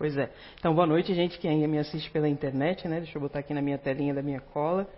[0.00, 0.30] Pois é.
[0.58, 3.00] Então, boa noite, gente que ainda me assiste pela internet, né?
[3.00, 4.88] Deixa eu botar aqui na minha telinha da minha cola.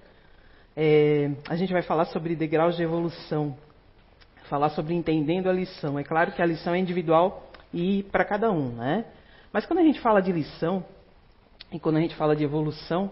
[0.77, 3.57] É, a gente vai falar sobre degraus de evolução.
[4.45, 5.99] Falar sobre entendendo a lição.
[5.99, 9.05] É claro que a lição é individual e para cada um, né?
[9.53, 10.85] Mas quando a gente fala de lição
[11.73, 13.11] e quando a gente fala de evolução,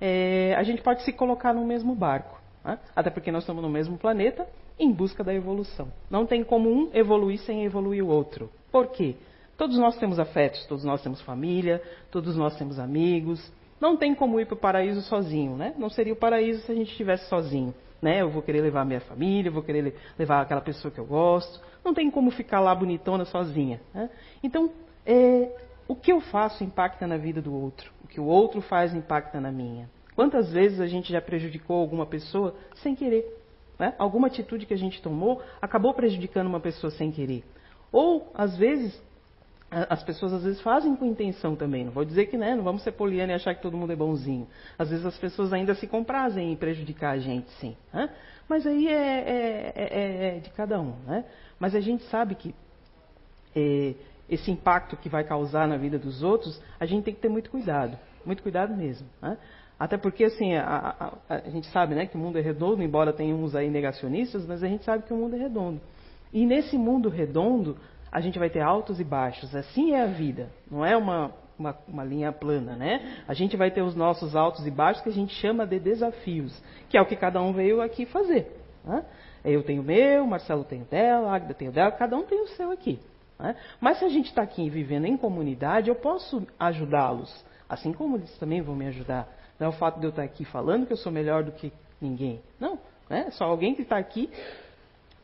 [0.00, 2.40] é, a gente pode se colocar no mesmo barco.
[2.64, 2.76] Né?
[2.96, 5.92] Até porque nós estamos no mesmo planeta em busca da evolução.
[6.10, 8.50] Não tem como um evoluir sem evoluir o outro.
[8.72, 9.14] Por quê?
[9.60, 13.52] Todos nós temos afetos, todos nós temos família, todos nós temos amigos.
[13.78, 15.74] Não tem como ir para o paraíso sozinho, né?
[15.76, 18.22] Não seria o paraíso se a gente estivesse sozinho, né?
[18.22, 21.60] Eu vou querer levar minha família, vou querer levar aquela pessoa que eu gosto.
[21.84, 23.82] Não tem como ficar lá bonitona sozinha.
[23.92, 24.08] Né?
[24.42, 24.72] Então,
[25.04, 25.54] é,
[25.86, 27.92] o que eu faço impacta na vida do outro.
[28.02, 29.90] O que o outro faz impacta na minha.
[30.16, 33.26] Quantas vezes a gente já prejudicou alguma pessoa sem querer?
[33.78, 33.94] Né?
[33.98, 37.44] Alguma atitude que a gente tomou acabou prejudicando uma pessoa sem querer.
[37.92, 39.09] Ou, às vezes,
[39.70, 41.84] as pessoas às vezes fazem com intenção também.
[41.84, 43.96] Não vou dizer que né, não vamos ser poliana e achar que todo mundo é
[43.96, 44.48] bonzinho.
[44.76, 47.76] Às vezes as pessoas ainda se comprazem em prejudicar a gente, sim.
[47.92, 48.10] Né?
[48.48, 50.96] Mas aí é, é, é, é, de cada um.
[51.06, 51.24] Né?
[51.58, 52.52] Mas a gente sabe que
[53.54, 53.94] é,
[54.28, 57.48] esse impacto que vai causar na vida dos outros, a gente tem que ter muito
[57.48, 57.96] cuidado.
[58.26, 59.06] Muito cuidado mesmo.
[59.22, 59.38] Né?
[59.78, 63.12] Até porque, assim, a, a, a, gente sabe né, que o mundo é redondo, embora
[63.12, 65.80] tenha uns aí negacionistas, mas a gente sabe que o mundo é redondo.
[66.32, 67.76] E nesse mundo redondo,
[68.10, 69.54] a gente vai ter altos e baixos.
[69.54, 70.50] Assim é a vida.
[70.70, 73.22] Não é uma, uma, uma, linha plana, né?
[73.28, 76.60] A gente vai ter os nossos altos e baixos que a gente chama de desafios,
[76.88, 78.50] que é o que cada um veio aqui fazer.
[78.84, 79.04] Né?
[79.44, 82.40] Eu tenho o meu, Marcelo tem o dela, Agda tem o dela, cada um tem
[82.42, 82.98] o seu aqui.
[83.38, 83.54] Né?
[83.80, 88.36] Mas se a gente está aqui vivendo em comunidade, eu posso ajudá-los, assim como eles
[88.38, 89.28] também vão me ajudar.
[89.58, 91.72] Não é o fato de eu estar aqui falando que eu sou melhor do que
[92.00, 92.40] ninguém.
[92.58, 93.30] Não, né?
[93.32, 94.30] só alguém que está aqui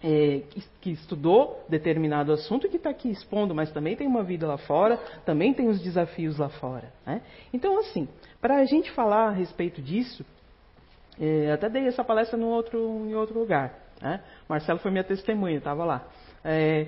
[0.02, 4.22] é, que, que, estudou determinado assunto e que está aqui expondo, mas também tem uma
[4.22, 6.92] vida lá fora, também tem os desafios lá fora.
[7.04, 7.22] Né?
[7.52, 8.08] Então, assim,
[8.40, 10.24] para a gente falar a respeito disso,
[11.18, 13.74] é, até dei essa palestra no outro, em outro lugar.
[14.00, 14.20] Né?
[14.48, 16.06] Marcelo foi minha testemunha, estava lá.
[16.44, 16.86] É,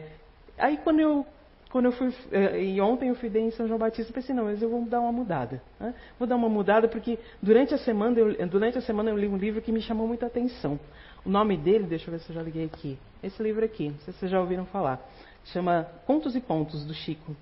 [0.56, 1.26] aí quando eu
[1.70, 4.62] quando eu fui é, e ontem eu fui em São João Batista, pensei não, mas
[4.62, 5.60] eu vou dar uma mudada.
[5.78, 5.94] Né?
[6.18, 9.36] Vou dar uma mudada porque durante a semana eu, durante a semana eu li um
[9.36, 10.78] livro que me chamou muita atenção.
[11.24, 12.98] O nome dele, deixa eu ver se eu já liguei aqui.
[13.22, 15.00] Esse livro aqui, não sei se vocês já ouviram falar.
[15.46, 17.36] Chama Contos e Pontos, do Chico.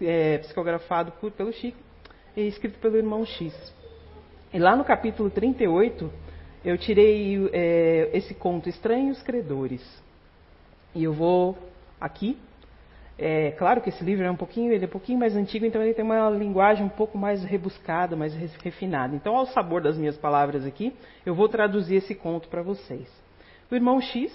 [0.00, 1.78] É, psicografado por, pelo Chico
[2.36, 3.54] e escrito pelo irmão X.
[4.52, 6.10] E lá no capítulo 38,
[6.64, 9.82] eu tirei é, esse conto, Estranhos Credores.
[10.94, 11.56] E eu vou
[12.00, 12.38] aqui.
[13.18, 15.82] É claro que esse livro é um pouquinho, ele é um pouquinho mais antigo, então
[15.82, 19.16] ele tem uma linguagem um pouco mais rebuscada, mais refinada.
[19.16, 20.94] Então, ao sabor das minhas palavras aqui,
[21.24, 23.08] eu vou traduzir esse conto para vocês.
[23.70, 24.30] O irmão X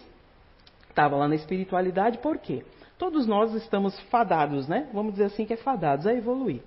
[0.89, 2.63] estava lá na espiritualidade, por quê?
[2.97, 4.87] Todos nós estamos fadados, né?
[4.91, 6.61] Vamos dizer assim que é fadados a evoluir.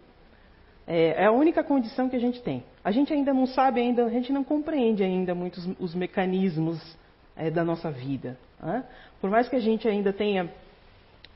[0.86, 2.62] É, é, a única condição que a gente tem.
[2.82, 6.78] A gente ainda não sabe, ainda, a gente não compreende ainda muitos os mecanismos
[7.36, 8.36] é, da nossa vida.
[8.60, 8.84] Né?
[9.20, 10.50] Por mais que a gente ainda tenha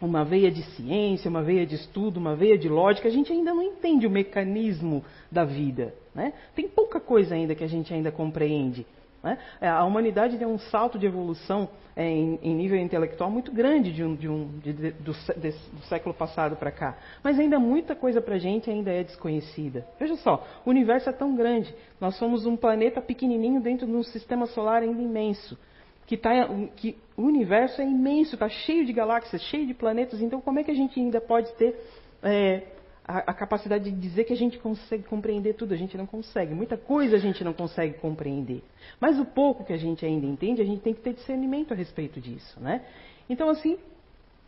[0.01, 3.53] uma veia de ciência, uma veia de estudo, uma veia de lógica, a gente ainda
[3.53, 5.95] não entende o mecanismo da vida.
[6.15, 6.33] Né?
[6.55, 8.87] Tem pouca coisa ainda que a gente ainda compreende.
[9.23, 9.37] Né?
[9.61, 13.93] É, a humanidade deu um salto de evolução é, em, em, nível intelectual muito grande
[13.93, 16.97] de um, de um, de, de, do, do, século passado para cá.
[17.23, 19.85] Mas ainda muita coisa para a gente ainda é desconhecida.
[19.99, 21.75] Veja só, o universo é tão grande.
[22.01, 25.59] Nós somos um planeta pequenininho dentro de um sistema solar ainda imenso.
[26.09, 26.31] Que, tá,
[26.75, 30.21] que o universo é imenso, está cheio de galáxias, cheio de planetas.
[30.21, 31.79] Então, como é que a gente ainda pode ter
[32.23, 32.63] é,
[33.09, 35.73] a, a, capacidade de dizer que a gente consegue compreender tudo.
[35.73, 36.55] A gente não consegue.
[36.55, 38.63] Muita coisa a gente não consegue compreender.
[39.01, 41.75] Mas o pouco que a gente ainda entende, a gente tem que ter discernimento a
[41.75, 42.61] respeito disso.
[42.61, 42.85] Né?
[43.29, 43.79] Então, assim,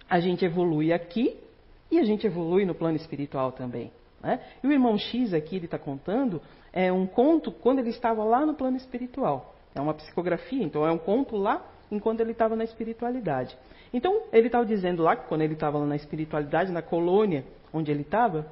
[0.08, 1.38] a gente evolui aqui
[1.90, 3.90] e a gente evolui no plano espiritual também.
[4.22, 4.40] Né?
[4.62, 8.44] E o irmão X aqui, ele está contando, é um conto quando ele estava lá
[8.44, 9.54] no plano espiritual.
[9.74, 13.56] É uma psicografia, então é um conto lá enquanto ele estava na espiritualidade.
[13.92, 18.02] Então, ele estava dizendo lá que quando ele estava na espiritualidade, na colônia onde ele
[18.02, 18.46] estava,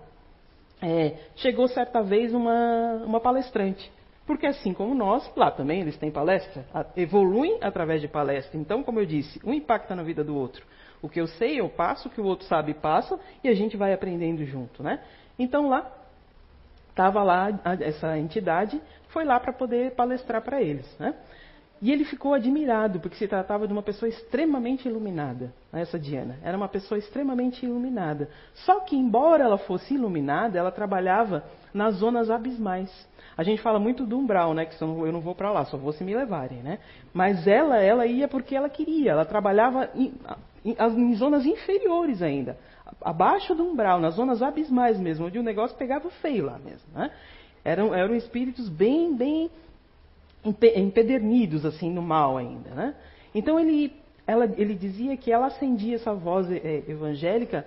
[0.83, 3.91] é, chegou certa vez uma, uma palestrante.
[4.27, 6.65] Porque assim como nós, lá também eles têm palestra,
[6.97, 8.61] evoluem através de palestra.
[8.61, 10.67] Então, como eu disse, um impacta na vida do outro.
[11.01, 13.77] O que eu sei, eu passo, o que o outro sabe, passa, e a gente
[13.77, 15.01] vai aprendendo junto, né?
[15.39, 15.91] Então lá,
[16.99, 17.49] estava lá
[17.81, 21.15] essa entidade, foi lá para poder palestrar para eles, né?
[21.81, 26.37] E ele ficou admirado, porque se tratava de uma pessoa extremamente iluminada, né, essa Diana.
[26.43, 28.29] Era uma pessoa extremamente iluminada.
[28.53, 32.91] Só que, embora ela fosse iluminada, ela trabalhava nas zonas abismais.
[33.37, 34.67] A gente fala muito do umbral, né?
[34.67, 36.81] Que eu não vou para lá, só vou se me levarem, né?
[37.15, 39.13] Mas ela, ela ia porque ela queria.
[39.13, 40.13] Ela trabalhava em,
[40.65, 42.59] em, em zonas inferiores ainda.
[43.01, 46.87] Abaixo do umbral, nas zonas abismais mesmo, onde o negócio pegava feio lá mesmo.
[46.95, 47.11] Né?
[47.65, 49.51] Eram, eram espíritos bem, bem
[50.45, 52.71] empedernidos assim no mal ainda.
[52.71, 52.95] Né?
[53.35, 53.93] Então ele,
[54.27, 57.67] ela, ele dizia que ela acendia essa voz é, evangélica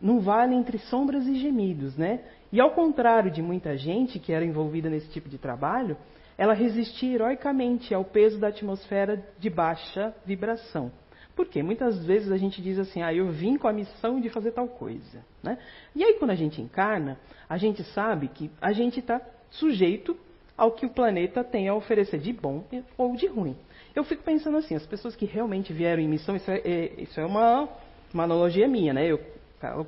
[0.00, 2.20] num vale entre sombras e gemidos, né?
[2.50, 5.96] E ao contrário de muita gente que era envolvida nesse tipo de trabalho,
[6.36, 10.90] ela resistia heroicamente ao peso da atmosfera de baixa vibração.
[11.34, 14.52] Porque muitas vezes a gente diz assim, ah, eu vim com a missão de fazer
[14.52, 15.24] tal coisa.
[15.42, 15.58] Né?
[15.94, 17.18] E aí quando a gente encarna,
[17.48, 19.20] a gente sabe que a gente está
[19.50, 20.16] sujeito
[20.56, 22.64] ao que o planeta tem a oferecer de bom
[22.96, 23.56] ou de ruim.
[23.94, 27.18] Eu fico pensando assim, as pessoas que realmente vieram em missão, isso é, é isso
[27.20, 27.68] é uma,
[28.12, 29.06] uma analogia minha, né?
[29.06, 29.20] Eu,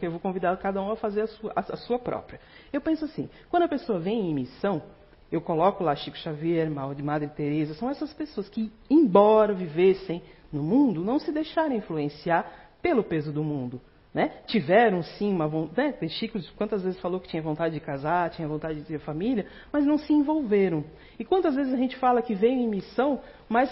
[0.01, 2.41] eu vou convidar cada um a fazer a sua, a, a sua própria.
[2.73, 4.83] Eu penso assim, quando a pessoa vem em missão,
[5.33, 10.23] eu coloco lá Chico Xavier, Mal de Madre Teresa, são essas pessoas que, embora vivessem
[10.55, 13.81] no mundo, não se deixaram influenciar pelo peso do mundo.
[14.13, 14.31] Né?
[14.47, 15.97] Tiveram sim uma vontade.
[16.01, 16.09] Né?
[16.09, 19.85] Chico quantas vezes falou que tinha vontade de casar, tinha vontade de ter família, mas
[19.85, 20.85] não se envolveram.
[21.19, 23.69] E quantas vezes a gente fala que veio em missão, mas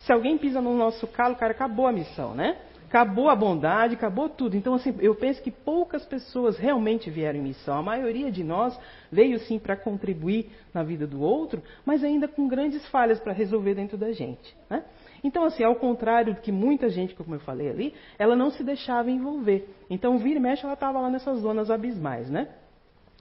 [0.00, 2.56] se alguém pisa no nosso calo, cara, acabou a missão, né?
[2.88, 4.56] acabou a bondade, acabou tudo.
[4.56, 7.76] Então, assim, eu penso que poucas pessoas realmente vieram em missão.
[7.76, 8.78] A maioria de nós
[9.10, 13.74] veio sim para contribuir na vida do outro, mas ainda com grandes falhas para resolver
[13.74, 14.56] dentro da gente.
[14.70, 14.84] Né?
[15.26, 18.62] Então, assim, ao contrário do que muita gente, como eu falei ali, ela não se
[18.62, 19.68] deixava envolver.
[19.90, 22.46] Então, vira e mexe, ela estava lá nessas zonas abismais, né?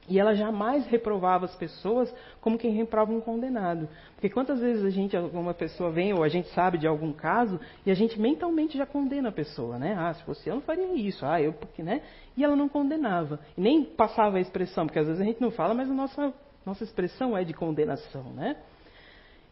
[0.07, 3.89] E ela jamais reprovava as pessoas como quem reprova um condenado.
[4.13, 7.59] Porque quantas vezes a gente, alguma pessoa vem, ou a gente sabe de algum caso,
[7.83, 9.95] e a gente mentalmente já condena a pessoa, né?
[9.97, 12.03] Ah, se fosse eu não faria isso, ah, eu porque, né?
[12.37, 13.39] E ela não condenava.
[13.57, 16.31] E nem passava a expressão, porque às vezes a gente não fala, mas a nossa,
[16.63, 18.57] nossa expressão é de condenação, né?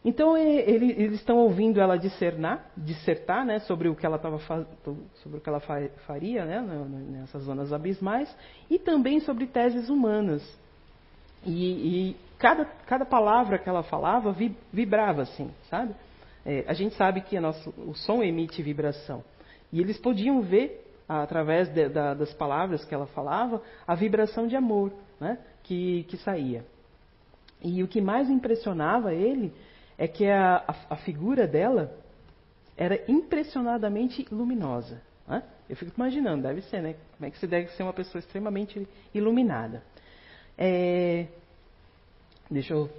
[0.05, 5.37] Então ele, eles estão ouvindo ela discernar, dissertar né, sobre o que ela tava, sobre
[5.37, 5.61] o que ela
[6.05, 6.61] faria né,
[7.09, 8.35] nessas zonas abismais
[8.69, 10.43] e também sobre teses humanas.
[11.45, 14.35] E, e cada, cada palavra que ela falava
[14.71, 15.95] vibrava assim, sabe?
[16.45, 19.23] É, a gente sabe que nosso, o som emite vibração.
[19.71, 24.55] E eles podiam ver, através de, da, das palavras que ela falava, a vibração de
[24.57, 26.65] amor né, que, que saía.
[27.61, 29.53] E o que mais impressionava ele
[29.97, 31.95] é que a, a, a figura dela
[32.75, 35.01] era impressionadamente luminosa.
[35.27, 35.43] Né?
[35.69, 36.95] Eu fico imaginando, deve ser, né?
[37.17, 39.83] Como é que você deve ser uma pessoa extremamente iluminada.
[40.57, 41.27] É,
[42.49, 42.89] deixa eu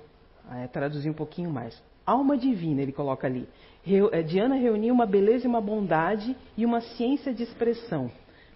[0.53, 1.81] é, traduzir um pouquinho mais.
[2.07, 3.49] Alma divina, ele coloca ali.
[4.13, 8.11] É, Diana reuniu uma beleza e uma bondade e uma ciência de expressão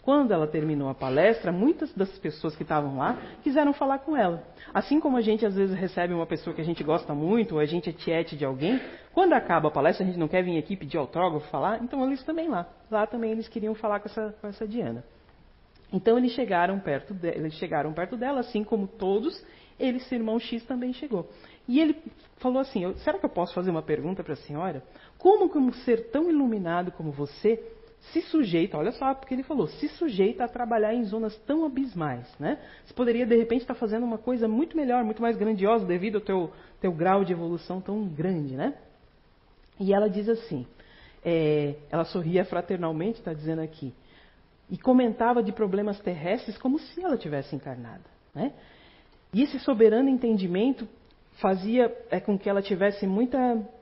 [0.08, 4.42] quando ela terminou a palestra, muitas das pessoas que estavam lá quiseram falar com ela.
[4.72, 7.60] Assim como a gente às vezes recebe uma pessoa que a gente gosta muito, ou
[7.60, 8.80] a gente é tiete de alguém,
[9.12, 12.24] quando acaba a palestra a gente não quer vir aqui pedir autógrafo, falar, então eles
[12.24, 12.66] também lá.
[12.90, 15.04] Lá também eles queriam falar com essa, com essa Diana.
[15.92, 19.44] Então eles chegaram perto de, eles chegaram perto dela, assim como todos,
[19.78, 21.28] ele, seu irmão X, também chegou.
[21.68, 21.94] E ele
[22.38, 24.82] falou assim: será que eu posso fazer uma pergunta para a senhora?
[25.18, 27.62] Como que um ser tão iluminado como você
[28.12, 32.26] se sujeita, olha só porque ele falou, se sujeita a trabalhar em zonas tão abismais,
[32.38, 32.58] né?
[32.84, 36.20] Você poderia de repente estar fazendo uma coisa muito melhor, muito mais grandiosa devido ao
[36.20, 38.74] teu, teu grau de evolução tão grande, né?
[39.78, 40.66] E ela diz assim,
[41.24, 43.92] é, ela sorria fraternalmente, está dizendo aqui,
[44.70, 48.04] e comentava de problemas terrestres como se ela tivesse encarnada,
[48.34, 48.52] né?
[49.32, 50.88] E esse soberano entendimento
[51.40, 53.38] fazia é, com que ela tivesse muita,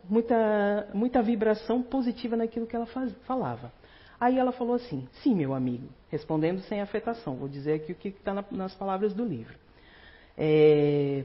[0.09, 3.73] muita, muita vibração positiva naquilo que ela faz, falava.
[4.19, 7.37] Aí ela falou assim: Sim, meu amigo, respondendo sem afetação.
[7.37, 9.55] Vou dizer aqui o que está na, nas palavras do livro.
[10.37, 11.25] É,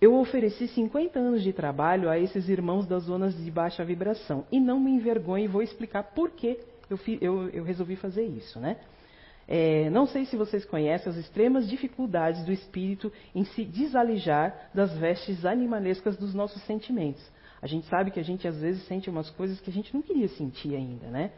[0.00, 4.60] eu ofereci 50 anos de trabalho a esses irmãos das zonas de baixa vibração e
[4.60, 6.58] não me envergonho e vou explicar por que
[6.88, 8.76] eu, eu, eu resolvi fazer isso, né?
[9.46, 14.96] É, não sei se vocês conhecem as extremas dificuldades do espírito em se desalijar das
[14.96, 17.26] vestes animalescas dos nossos sentimentos.
[17.60, 20.02] A gente sabe que a gente às vezes sente umas coisas que a gente não
[20.02, 21.32] queria sentir ainda, né?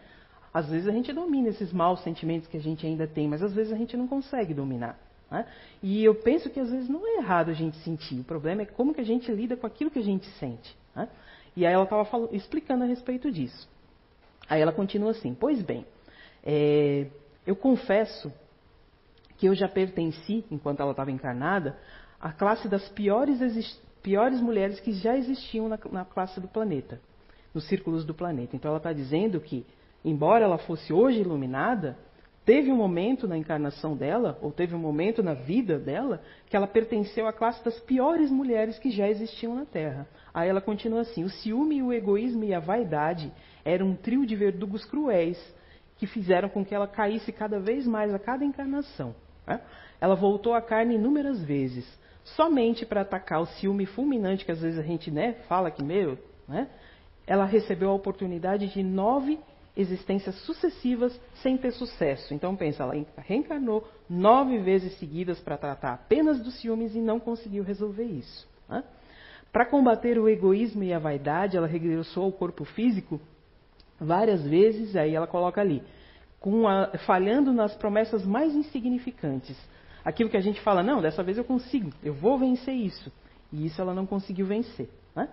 [0.53, 3.53] Às vezes a gente domina esses maus sentimentos que a gente ainda tem, mas às
[3.53, 4.99] vezes a gente não consegue dominar.
[5.31, 5.47] Né?
[5.83, 8.21] E eu penso que às vezes não é errado a gente sentir.
[8.21, 10.77] O problema é como que a gente lida com aquilo que a gente sente.
[10.95, 11.09] Né?
[11.57, 13.69] E aí ela estava explicando a respeito disso.
[14.49, 15.87] Aí ela continua assim: Pois bem,
[16.43, 17.07] é,
[17.47, 18.33] eu confesso
[19.39, 21.79] que eu já pertenci, enquanto ela estava encarnada,
[22.21, 27.01] à classe das piores, piores mulheres que já existiam na, na classe do planeta,
[27.55, 28.57] nos círculos do planeta.
[28.57, 29.65] Então ela está dizendo que
[30.05, 31.97] embora ela fosse hoje iluminada,
[32.45, 36.67] teve um momento na encarnação dela, ou teve um momento na vida dela, que ela
[36.67, 40.07] pertenceu à classe das piores mulheres que já existiam na Terra.
[40.33, 43.33] Aí ela continua assim: o ciúme, o egoísmo e a vaidade
[43.65, 45.39] eram um trio de verdugos cruéis
[45.97, 49.15] que fizeram com que ela caísse cada vez mais a cada encarnação.
[49.47, 49.61] Né?
[50.01, 51.87] Ela voltou à carne inúmeras vezes,
[52.25, 56.17] somente para atacar o ciúme fulminante que às vezes a gente né, fala que meu,
[56.49, 56.69] né?
[57.27, 59.39] ela recebeu a oportunidade de nove
[59.77, 62.35] existências sucessivas sem ter sucesso.
[62.35, 67.63] Então pensa, ela reencarnou nove vezes seguidas para tratar apenas dos ciúmes e não conseguiu
[67.63, 68.49] resolver isso.
[68.69, 68.83] Né?
[69.53, 73.21] Para combater o egoísmo e a vaidade, ela regressou ao corpo físico
[73.99, 75.83] várias vezes, aí ela coloca ali,
[76.67, 79.57] a, falhando nas promessas mais insignificantes.
[80.05, 83.13] Aquilo que a gente fala, não, dessa vez eu consigo, eu vou vencer isso.
[83.53, 84.89] E isso ela não conseguiu vencer.
[85.15, 85.29] Né?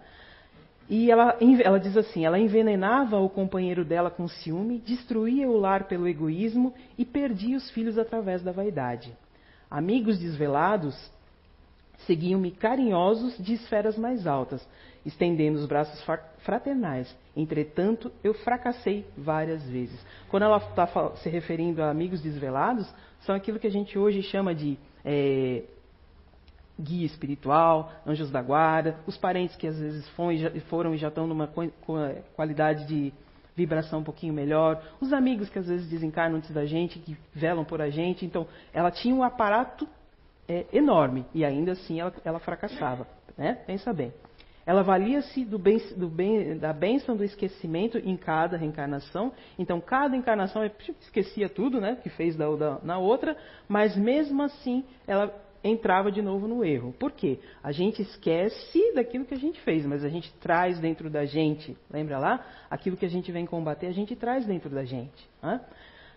[0.89, 5.85] E ela, ela diz assim: ela envenenava o companheiro dela com ciúme, destruía o lar
[5.85, 9.13] pelo egoísmo e perdia os filhos através da vaidade.
[9.69, 10.95] Amigos desvelados
[12.05, 14.65] seguiam-me carinhosos de esferas mais altas,
[15.05, 16.01] estendendo os braços
[16.39, 17.13] fraternais.
[17.35, 19.99] Entretanto, eu fracassei várias vezes.
[20.29, 22.87] Quando ela está se referindo a amigos desvelados,
[23.21, 25.63] são aquilo que a gente hoje chama de é,
[26.79, 30.07] guia espiritual, anjos da guarda, os parentes que às vezes
[30.69, 31.49] foram e já estão numa
[32.35, 33.13] qualidade de
[33.55, 37.65] vibração um pouquinho melhor, os amigos que às vezes desencarnam antes da gente, que velam
[37.65, 38.23] por a gente.
[38.23, 39.87] Então, ela tinha um aparato
[40.47, 43.07] é, enorme e ainda assim ela, ela fracassava.
[43.35, 43.55] Né?
[43.65, 44.13] Pensa bem.
[44.63, 49.31] Ela valia-se do bem, do bem, da bênção do esquecimento em cada reencarnação.
[49.57, 50.61] Então, cada encarnação
[50.99, 53.35] esquecia tudo né, que fez da, da, na outra,
[53.67, 55.33] mas mesmo assim ela
[55.67, 56.93] entrava de novo no erro.
[56.93, 57.39] Por quê?
[57.63, 61.77] A gente esquece daquilo que a gente fez, mas a gente traz dentro da gente,
[61.89, 62.45] lembra lá?
[62.69, 65.29] Aquilo que a gente vem combater, a gente traz dentro da gente.
[65.41, 65.61] Né?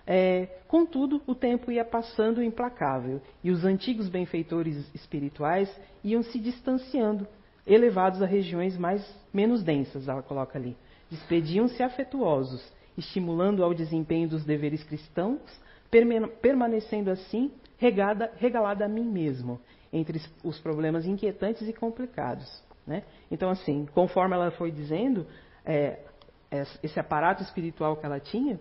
[0.07, 5.71] É, contudo, o tempo ia passando implacável e os antigos benfeitores espirituais
[6.03, 7.27] iam se distanciando,
[7.67, 10.77] elevados a regiões mais menos densas, ela coloca ali.
[11.11, 12.65] Despediam-se afetuosos,
[12.97, 15.41] estimulando ao desempenho dos deveres cristãos,
[16.41, 19.59] permanecendo assim regada, regalada a mim mesmo,
[19.91, 22.63] entre os problemas inquietantes e complicados.
[22.87, 23.03] Né?
[23.31, 25.27] Então, assim, conforme ela foi dizendo,
[25.65, 25.99] é,
[26.83, 28.61] esse aparato espiritual que ela tinha,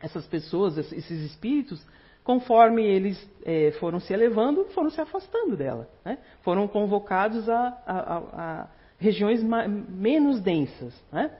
[0.00, 1.86] essas pessoas, esses espíritos,
[2.24, 5.86] conforme eles é, foram se elevando, foram se afastando dela.
[6.02, 6.16] Né?
[6.42, 8.68] Foram convocados a, a, a
[8.98, 10.94] regiões menos densas.
[11.12, 11.30] Né?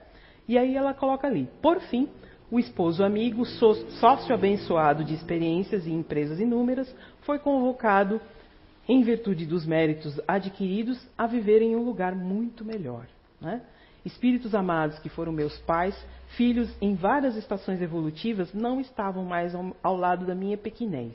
[0.47, 2.11] E aí ela coloca ali, por fim,
[2.50, 6.92] o esposo amigo, sócio abençoado de experiências e empresas inúmeras,
[7.23, 8.21] foi convocado,
[8.88, 13.07] em virtude dos méritos adquiridos, a viver em um lugar muito melhor.
[13.40, 13.62] Né?
[14.04, 15.95] Espíritos amados que foram meus pais,
[16.37, 21.14] filhos em várias estações evolutivas, não estavam mais ao, lado da minha pequenez.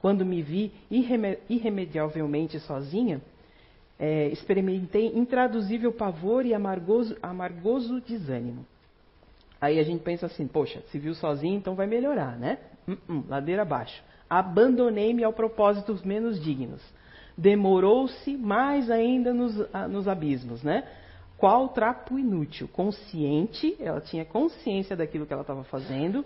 [0.00, 3.20] Quando me vi irremediavelmente sozinha,
[3.98, 8.66] é, experimentei intraduzível pavor e amargoso, amargoso desânimo.
[9.64, 12.58] Aí a gente pensa assim, poxa, se viu sozinho, então vai melhorar, né?
[12.86, 14.02] Uh -uh, ladeira abaixo.
[14.28, 16.82] Abandonei-me ao propósitos menos dignos.
[17.36, 19.56] Demorou-se mais ainda nos,
[19.88, 20.84] nos abismos, né?
[21.38, 26.24] Qual trapo inútil, consciente, ela tinha consciência daquilo que ela estava fazendo,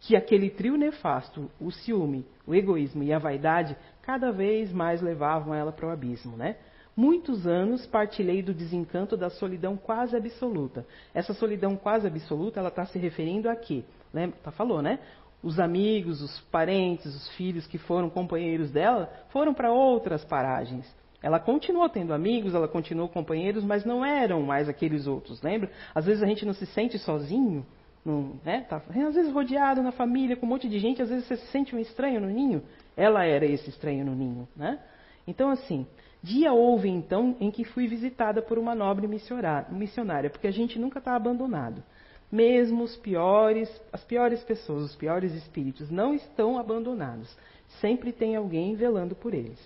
[0.00, 5.54] que aquele trio nefasto, o ciúme, o egoísmo e a vaidade, cada vez mais levavam
[5.54, 6.56] ela para o abismo, né?
[6.98, 10.84] Muitos anos partilhei do desencanto da solidão quase absoluta.
[11.14, 13.84] Essa solidão quase absoluta, ela está se referindo a quê?
[14.12, 14.36] Lembra?
[14.42, 14.98] Tá, falou, né?
[15.40, 20.92] Os amigos, os parentes, os filhos que foram companheiros dela foram para outras paragens.
[21.22, 25.70] Ela continuou tendo amigos, ela continuou companheiros, mas não eram mais aqueles outros, lembra?
[25.94, 27.64] Às vezes a gente não se sente sozinho,
[28.04, 28.66] não, né?
[28.68, 31.46] tá, às vezes rodeado na família com um monte de gente, às vezes você se
[31.52, 32.60] sente um estranho no ninho.
[32.96, 34.80] Ela era esse estranho no ninho, né?
[35.28, 35.86] Então assim,
[36.22, 40.98] Dia houve então em que fui visitada por uma nobre missionária, porque a gente nunca
[40.98, 41.82] está abandonado.
[42.30, 47.34] Mesmo os piores, as piores pessoas, os piores espíritos não estão abandonados.
[47.80, 49.58] Sempre tem alguém velando por eles.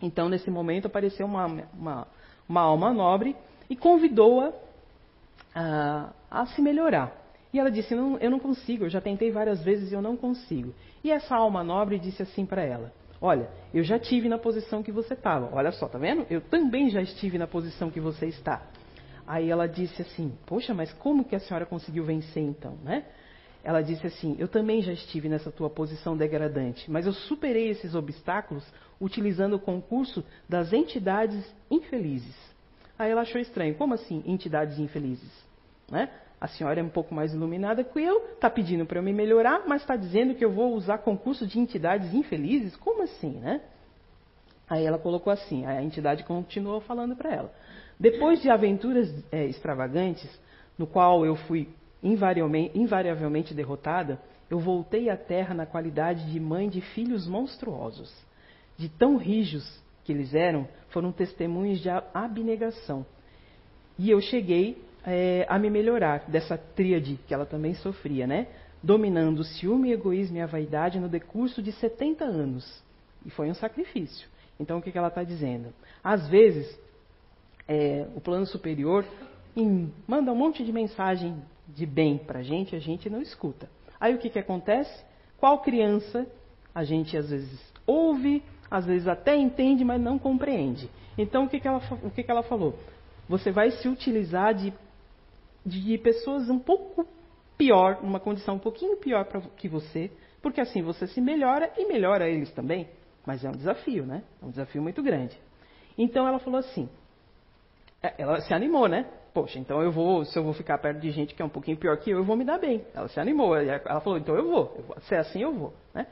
[0.00, 2.06] Então, nesse momento, apareceu uma, uma,
[2.48, 3.34] uma alma nobre
[3.68, 4.52] e convidou-a
[6.30, 7.16] a, se melhorar.
[7.52, 10.16] E ela disse: não, Eu não consigo, eu já tentei várias vezes e eu não
[10.16, 10.74] consigo.
[11.02, 12.92] E essa alma nobre disse assim para ela:
[13.26, 15.52] Olha, eu já tive na posição que você estava.
[15.52, 16.24] Olha só, tá vendo?
[16.30, 18.62] Eu também já estive na posição que você está.
[19.26, 23.04] Aí ela disse assim: Poxa, mas como que a senhora conseguiu vencer então, né?
[23.64, 27.96] Ela disse assim: Eu também já estive nessa tua posição degradante, mas eu superei esses
[27.96, 28.64] obstáculos
[29.00, 32.36] utilizando o concurso das entidades infelizes.
[32.96, 35.32] Aí ela achou estranho: Como assim, entidades infelizes?
[35.90, 36.08] Né?
[36.46, 39.64] A senhora é um pouco mais iluminada que eu, está pedindo para eu me melhorar,
[39.66, 42.76] mas está dizendo que eu vou usar concurso de entidades infelizes?
[42.76, 43.62] Como assim, né?
[44.70, 47.52] Aí ela colocou assim, a entidade continuou falando para ela.
[47.98, 50.30] Depois de aventuras é, extravagantes,
[50.78, 51.68] no qual eu fui
[52.00, 58.14] invariavelmente, derrotada, eu voltei à Terra na qualidade de mãe de filhos monstruosos.
[58.76, 63.04] De tão rijos que eles eram, foram testemunhos de abnegação.
[63.98, 68.48] E eu cheguei é, a me melhorar dessa tríade que ela também sofria, né?
[68.82, 72.82] Dominando o ciúme, egoísmo e a vaidade no decurso de 70 anos.
[73.24, 74.28] E foi um sacrifício.
[74.58, 75.72] Então, o que, que ela está dizendo?
[76.02, 76.78] Às vezes,
[77.68, 79.04] é, o plano superior
[79.56, 81.36] em, manda um monte de mensagem
[81.68, 83.68] de bem para a gente, a gente não escuta.
[84.00, 85.04] Aí o que, que acontece?
[85.38, 86.26] Qual criança
[86.74, 90.90] a gente às vezes ouve, às vezes até entende, mas não compreende.
[91.16, 92.78] Então o que, que, ela, o que, que ela falou?
[93.28, 94.72] Você vai se utilizar de,
[95.66, 97.06] de pessoas um pouco
[97.58, 101.86] pior, numa condição um pouquinho pior pra, que você, porque assim você se melhora e
[101.86, 102.88] melhora eles também.
[103.26, 104.22] Mas é um desafio, né?
[104.40, 105.36] É um desafio muito grande.
[105.98, 106.88] Então ela falou assim,
[108.00, 109.06] é, ela se animou, né?
[109.34, 111.76] Poxa, então eu vou, se eu vou ficar perto de gente que é um pouquinho
[111.76, 112.84] pior que eu, eu vou me dar bem.
[112.94, 115.74] Ela se animou, ela falou, então eu vou, eu vou se é assim eu vou,
[115.92, 116.06] né?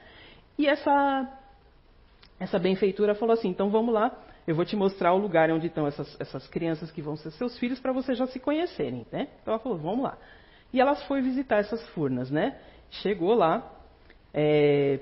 [0.58, 1.40] E essa
[2.40, 4.12] essa benfeitura falou assim, então vamos lá,
[4.46, 7.58] eu vou te mostrar o lugar onde estão essas, essas crianças que vão ser seus
[7.58, 9.28] filhos para vocês já se conhecerem, né?
[9.40, 10.18] Então ela falou, vamos lá.
[10.72, 12.58] E ela foi visitar essas furnas, né?
[12.90, 13.72] Chegou lá,
[14.32, 15.00] é,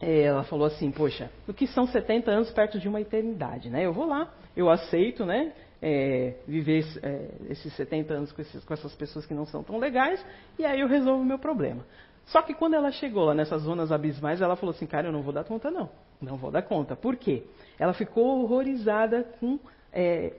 [0.00, 3.86] ela falou assim, poxa, o que são 70 anos perto de uma eternidade, né?
[3.86, 5.52] Eu vou lá, eu aceito, né?
[5.80, 9.78] É, viver é, esses 70 anos com, esses, com, essas pessoas que não são tão
[9.78, 10.24] legais,
[10.58, 11.84] e aí eu resolvo o meu problema.
[12.26, 15.22] Só que quando ela chegou lá nessas zonas abismais, ela falou assim, cara, eu não
[15.22, 15.90] vou dar conta não.
[16.20, 16.96] Não vou dar conta.
[16.96, 17.44] Por quê?
[17.78, 19.58] Ela ficou horrorizada com
[19.92, 20.32] é,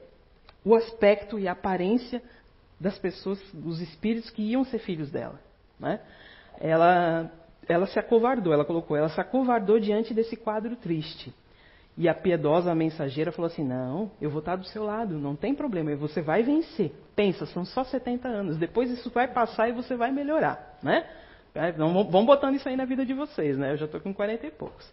[0.63, 2.21] o aspecto e a aparência
[2.79, 5.39] das pessoas, dos espíritos que iam ser filhos dela.
[5.79, 5.99] Né?
[6.59, 7.31] Ela,
[7.67, 11.33] ela se acovardou, ela colocou, ela se acovardou diante desse quadro triste.
[11.97, 15.55] E a piedosa mensageira falou assim: Não, eu vou estar do seu lado, não tem
[15.55, 16.91] problema, você vai vencer.
[17.15, 20.77] Pensa, são só 70 anos, depois isso vai passar e você vai melhorar.
[20.83, 21.05] Né?
[21.53, 23.71] É, vão botando isso aí na vida de vocês, né?
[23.71, 24.91] Eu já estou com 40 e poucos.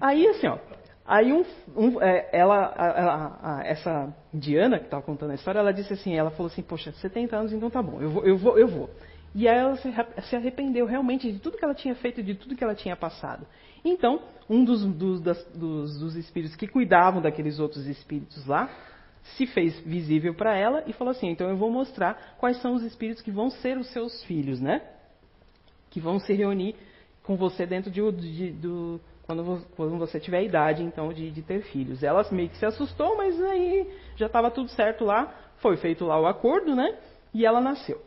[0.00, 0.58] Aí, assim, ó,
[1.04, 1.44] aí um,
[1.76, 5.92] um, é, ela, a, a, a, essa Diana que estava contando a história, ela disse
[5.92, 8.68] assim, ela falou assim, poxa, 70 anos, então tá bom, eu vou, eu vou, eu
[8.68, 8.90] vou.
[9.34, 12.64] E aí ela se, arrependeu realmente de tudo que ela tinha feito, de tudo que
[12.64, 13.46] ela tinha passado.
[13.84, 18.70] Então, um dos, dos, das, dos, dos espíritos que cuidavam daqueles outros espíritos lá,
[19.36, 22.82] se fez visível para ela e falou assim: então eu vou mostrar quais são os
[22.82, 24.82] espíritos que vão ser os seus filhos, né?
[25.90, 26.74] Que vão se reunir
[27.22, 31.42] com você dentro de, de, do, quando, quando você tiver a idade, então, de, de,
[31.42, 32.02] ter filhos.
[32.02, 36.20] Ela meio que se assustou, mas aí já estava tudo certo lá, foi feito lá
[36.20, 36.96] o acordo, né?
[37.34, 38.00] E ela nasceu.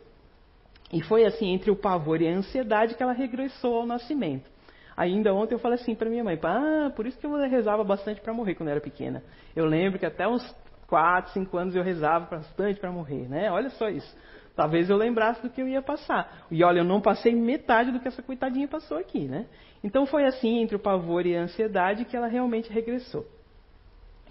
[0.92, 4.50] E foi assim, entre o pavor e a ansiedade, que ela regressou ao nascimento.
[4.96, 8.20] Ainda ontem eu falei assim para minha mãe, ah, por isso que eu rezava bastante
[8.20, 9.22] para morrer quando eu era pequena.
[9.54, 10.42] Eu lembro que até uns
[10.88, 13.50] 4, 5 anos eu rezava bastante para morrer, né?
[13.50, 14.16] Olha só isso.
[14.56, 16.44] Talvez eu lembrasse do que eu ia passar.
[16.50, 19.46] E olha, eu não passei metade do que essa coitadinha passou aqui, né?
[19.82, 23.26] Então foi assim, entre o pavor e a ansiedade, que ela realmente regressou.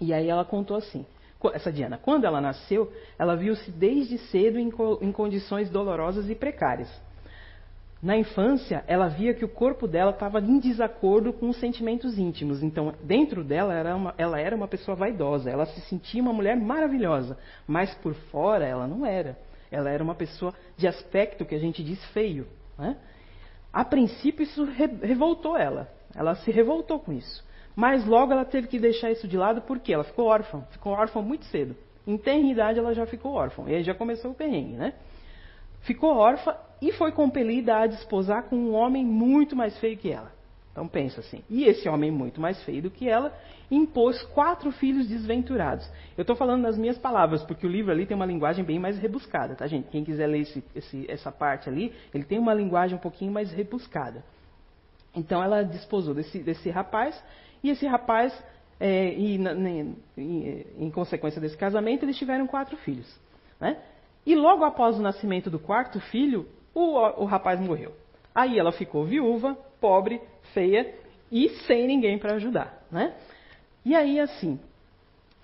[0.00, 1.04] E aí ela contou assim:
[1.52, 6.90] essa Diana, quando ela nasceu, ela viu-se desde cedo em, em condições dolorosas e precárias.
[8.02, 12.62] Na infância, ela via que o corpo dela estava em desacordo com os sentimentos íntimos.
[12.62, 15.50] Então, dentro dela, era uma, ela era uma pessoa vaidosa.
[15.50, 17.36] Ela se sentia uma mulher maravilhosa.
[17.66, 19.36] Mas por fora, ela não era.
[19.70, 22.46] Ela era uma pessoa de aspecto que a gente diz feio.
[22.78, 22.96] Né?
[23.72, 25.88] A princípio, isso re revoltou ela.
[26.14, 27.44] Ela se revoltou com isso.
[27.76, 30.62] Mas logo ela teve que deixar isso de lado porque ela ficou órfã.
[30.70, 31.76] Ficou órfã muito cedo.
[32.06, 33.64] Em tenra idade, ela já ficou órfã.
[33.68, 34.94] E aí já começou o perrengue, né?
[35.80, 40.32] ficou órfã e foi compelida a desposar com um homem muito mais feio que ela.
[40.72, 41.42] Então pensa assim.
[41.48, 43.32] E esse homem muito mais feio do que ela
[43.70, 45.88] impôs quatro filhos desventurados.
[46.16, 48.98] Eu estou falando nas minhas palavras, porque o livro ali tem uma linguagem bem mais
[48.98, 49.88] rebuscada, tá gente?
[49.88, 53.52] Quem quiser ler esse, esse, essa parte ali, ele tem uma linguagem um pouquinho mais
[53.52, 54.24] rebuscada.
[55.14, 57.20] Então ela desposou desse, desse rapaz,
[57.62, 58.32] e esse rapaz,
[58.78, 63.20] é, e, em, em, em consequência desse casamento, eles tiveram quatro filhos.
[63.60, 63.76] Né?
[64.24, 67.92] E logo após o nascimento do quarto filho, o, o rapaz morreu.
[68.34, 70.20] Aí ela ficou viúva, pobre,
[70.52, 70.94] feia
[71.30, 73.14] e sem ninguém para ajudar, né?
[73.84, 74.58] E aí assim,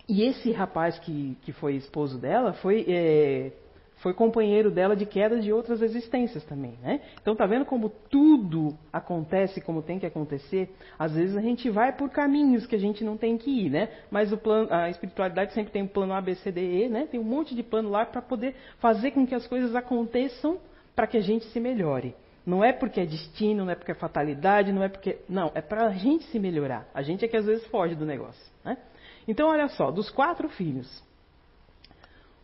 [0.08, 3.52] e esse rapaz que, que foi esposo dela foi é,
[3.96, 7.00] foi companheiro dela de quedas de outras existências também, né?
[7.20, 10.70] Então tá vendo como tudo acontece como tem que acontecer?
[10.98, 13.88] Às vezes a gente vai por caminhos que a gente não tem que ir, né?
[14.10, 17.08] Mas o plano, a espiritualidade sempre tem um plano A, B, C, D, E, né?
[17.10, 20.58] Tem um monte de plano lá para poder fazer com que as coisas aconteçam
[20.94, 22.14] para que a gente se melhore.
[22.46, 25.18] Não é porque é destino, não é porque é fatalidade, não é porque.
[25.28, 26.88] Não, é para a gente se melhorar.
[26.94, 28.40] A gente é que às vezes foge do negócio.
[28.64, 28.78] Né?
[29.26, 31.02] Então, olha só, dos quatro filhos,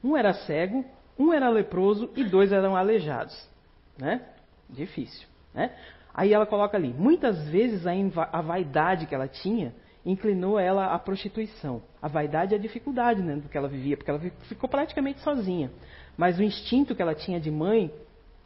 [0.03, 0.85] um era cego,
[1.19, 3.49] Um era leproso e dois eram aleijados.
[3.97, 4.23] Né?
[4.69, 5.29] Difícil.
[5.55, 5.71] Né?
[6.13, 7.93] Aí ela coloca ali: muitas vezes a,
[8.33, 9.73] a vaidade que ela tinha
[10.05, 11.83] inclinou ela à prostituição.
[12.01, 15.71] A vaidade e a dificuldade né, do que ela vivia, porque ela ficou praticamente sozinha.
[16.17, 17.93] Mas o instinto que ela tinha de mãe,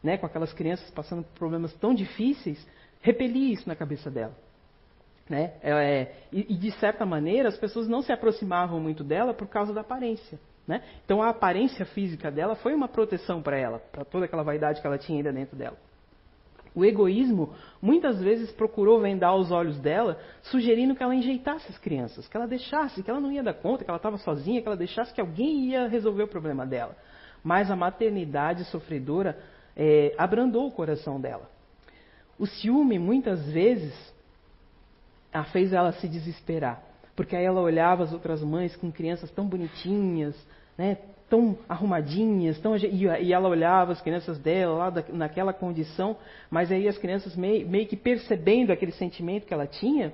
[0.03, 2.65] né, com aquelas crianças passando por problemas tão difíceis,
[3.01, 4.35] repelia isso na cabeça dela.
[5.29, 5.53] Né?
[5.61, 9.47] É, é, e, e, de certa maneira, as pessoas não se aproximavam muito dela por
[9.47, 10.39] causa da aparência.
[10.65, 10.81] Né?
[11.03, 14.87] Então, a aparência física dela foi uma proteção para ela, para toda aquela vaidade que
[14.87, 15.77] ela tinha ainda dentro dela.
[16.77, 22.27] O egoísmo muitas vezes procurou vendar os olhos dela, sugerindo que ela enjeitasse as crianças,
[22.27, 24.77] que ela deixasse, que ela não ia dar conta, que ela estava sozinha, que ela
[24.77, 26.95] deixasse que alguém ia resolver o problema dela.
[27.43, 29.39] Mas a maternidade sofredora
[29.77, 31.49] é, abrandou o coração dela.
[32.39, 33.93] O ciúme, muitas vezes,
[35.31, 36.83] a fez ela se desesperar.
[37.15, 40.35] Porque aí ela olhava as outras mães com crianças tão bonitinhas,
[40.77, 40.97] né,
[41.29, 46.15] tão arrumadinhas, tão, e, ela olhava as crianças dela lá da, naquela condição,
[46.49, 50.13] mas aí as crianças meio, meio, que percebendo aquele sentimento que ela tinha,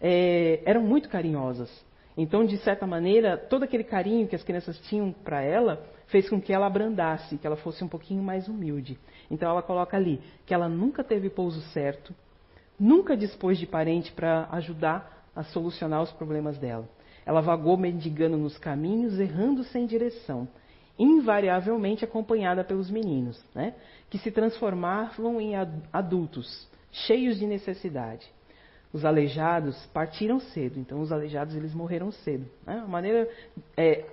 [0.00, 1.70] é, eram muito carinhosas.
[2.16, 6.40] Então, de certa maneira, todo aquele carinho que as crianças tinham para ela fez com
[6.40, 8.98] que ela abrandasse, que ela fosse um pouquinho mais humilde.
[9.30, 12.14] Então, ela coloca ali que ela nunca teve pouso certo,
[12.80, 16.88] nunca dispôs de parente para ajudar a solucionar os problemas dela.
[17.26, 20.48] Ela vagou mendigando nos caminhos, errando sem direção,
[20.98, 23.74] invariavelmente acompanhada pelos meninos, né,
[24.08, 25.52] que se transformavam em
[25.92, 28.26] adultos, cheios de necessidade.
[28.92, 32.46] Os aleijados partiram cedo, então os aleijados eles morreram cedo.
[32.64, 33.28] Né, uma maneira
[33.76, 34.04] é,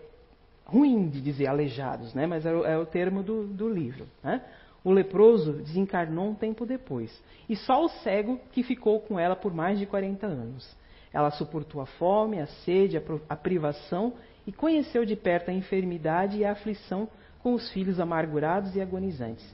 [0.65, 4.07] ruim de dizer aleijados, né, mas é o, é o termo do, do livro.
[4.23, 4.41] Né.
[4.83, 7.23] O leproso desencarnou um tempo depois.
[7.47, 10.75] E só o cego que ficou com ela por mais de 40 anos.
[11.13, 14.13] Ela suportou a fome, a sede, a privação
[14.45, 17.07] e conheceu de perto a enfermidade e a aflição
[17.41, 19.45] com os filhos amargurados e agonizantes.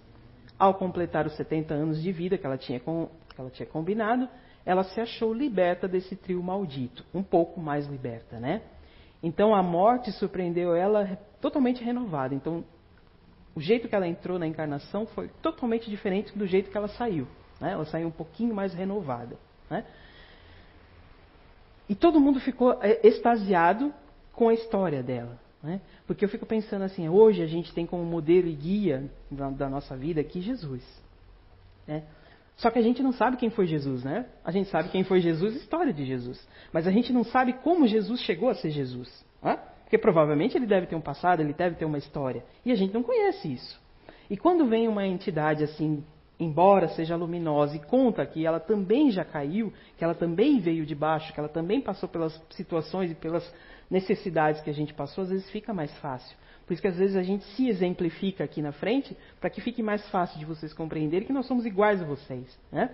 [0.58, 4.28] Ao completar os 70 anos de vida que ela tinha, com, que ela tinha combinado,
[4.70, 8.62] ela se achou liberta desse trio maldito, um pouco mais liberta, né?
[9.22, 12.36] Então a morte surpreendeu ela totalmente renovada.
[12.36, 12.64] Então
[13.56, 17.28] o jeito que ela entrou na encarnação foi totalmente diferente do jeito que ela saiu.
[17.60, 17.72] Né?
[17.72, 19.38] Ela saiu um pouquinho mais renovada.
[19.72, 19.84] Né?
[21.90, 23.92] E todo mundo ficou é, extasiado
[24.34, 25.40] com a história dela.
[25.64, 25.82] Né?
[26.06, 29.68] Porque eu fico pensando assim, hoje a gente tem como modelo e guia da, da
[29.68, 30.84] nossa vida aqui Jesus.
[31.88, 32.04] Né?
[32.60, 34.26] Só que a gente não sabe quem foi Jesus, né?
[34.44, 36.46] A gente sabe quem foi Jesus, história de Jesus.
[36.74, 39.26] Mas a gente não sabe como Jesus chegou a ser Jesus.
[39.42, 39.58] Né?
[39.84, 42.44] Porque provavelmente ele deve ter um passado, ele deve ter uma história.
[42.66, 43.82] E a gente não conhece isso.
[44.30, 46.04] E quando vem uma entidade assim,
[46.38, 50.94] embora seja luminosa, e conta que ela também já caiu, que ela também veio de
[50.94, 53.50] baixo, que ela também passou pelas situações e pelas
[53.90, 56.38] necessidades que a gente passou, às vezes fica mais fácil.
[56.66, 59.82] Por isso que às vezes a gente se exemplifica aqui na frente, para que fique
[59.82, 62.60] mais fácil de vocês compreenderem que nós somos iguais a vocês.
[62.72, 62.92] Né?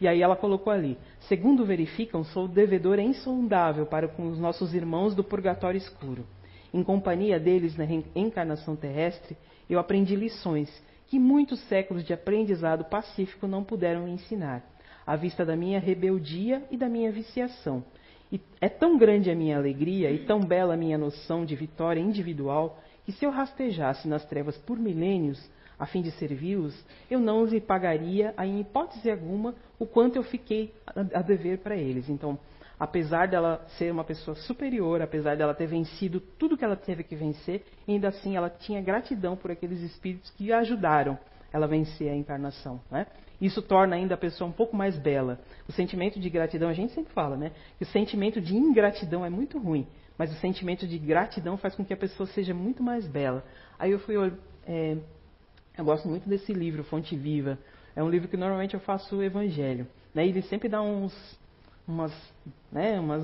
[0.00, 5.14] E aí ela colocou ali: segundo verificam, sou devedor insondável para com os nossos irmãos
[5.14, 6.26] do purgatório escuro.
[6.74, 7.84] Em companhia deles na
[8.16, 9.36] encarnação terrestre,
[9.70, 10.68] eu aprendi lições
[11.06, 14.64] que muitos séculos de aprendizado pacífico não puderam ensinar,
[15.06, 17.84] à vista da minha rebeldia e da minha viciação.
[18.32, 22.00] E é tão grande a minha alegria e tão bela a minha noção de vitória
[22.00, 25.38] individual que se eu rastejasse nas trevas por milênios,
[25.78, 26.74] a fim de servi-los,
[27.10, 30.72] eu não lhe pagaria, em hipótese alguma, o quanto eu fiquei
[31.12, 32.08] a dever para eles.
[32.08, 32.38] Então,
[32.78, 37.16] apesar dela ser uma pessoa superior, apesar dela ter vencido tudo que ela teve que
[37.16, 41.18] vencer, ainda assim ela tinha gratidão por aqueles espíritos que a ajudaram
[41.52, 42.80] ela vencer a encarnação.
[42.90, 43.06] Né?
[43.40, 45.40] Isso torna ainda a pessoa um pouco mais bela.
[45.68, 47.52] O sentimento de gratidão, a gente sempre fala, né?
[47.76, 49.86] Que o sentimento de ingratidão é muito ruim,
[50.16, 53.44] mas o sentimento de gratidão faz com que a pessoa seja muito mais bela.
[53.78, 54.14] Aí eu fui
[54.66, 54.96] é,
[55.76, 57.58] eu gosto muito desse livro, Fonte Viva.
[57.96, 59.86] É um livro que normalmente eu faço o evangelho.
[60.14, 60.26] Né?
[60.26, 61.12] Ele sempre dá uns,
[61.86, 62.12] umas,
[62.70, 63.22] né, umas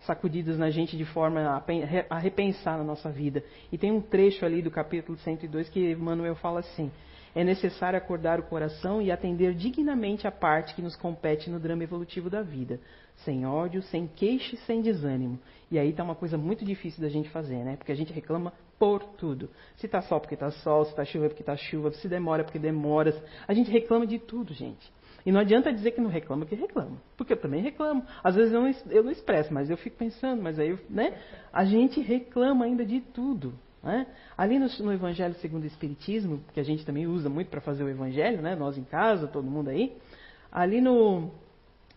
[0.00, 1.62] sacudidas na gente de forma a,
[2.08, 3.42] a repensar na nossa vida.
[3.70, 6.90] E tem um trecho ali do capítulo 102 que Manuel fala assim:
[7.34, 11.84] é necessário acordar o coração e atender dignamente a parte que nos compete no drama
[11.84, 12.80] evolutivo da vida,
[13.24, 15.38] sem ódio, sem queixa e sem desânimo.
[15.70, 17.76] E aí está uma coisa muito difícil da gente fazer, né?
[17.76, 19.50] Porque a gente reclama por tudo.
[19.76, 22.58] Se está sol porque está sol, se está chuva porque está chuva, se demora porque
[22.58, 23.14] demora.
[23.46, 24.90] A gente reclama de tudo, gente.
[25.24, 26.96] E não adianta dizer que não reclama, que reclama.
[27.16, 28.04] Porque eu também reclamo.
[28.24, 31.14] Às vezes eu não, eu não expresso, mas eu fico pensando, mas aí, né?
[31.52, 33.52] A gente reclama ainda de tudo.
[33.82, 34.06] Né?
[34.36, 37.82] Ali no, no, Evangelho segundo o Espiritismo, que a gente também usa muito para fazer
[37.82, 38.54] o Evangelho, né?
[38.54, 39.96] nós em casa, todo mundo aí,
[40.52, 41.30] ali no,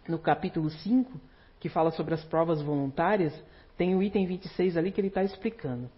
[0.08, 1.12] no capítulo 5,
[1.60, 3.34] que fala sobre as provas voluntárias,
[3.78, 5.89] tem o item 26 ali que ele está explicando.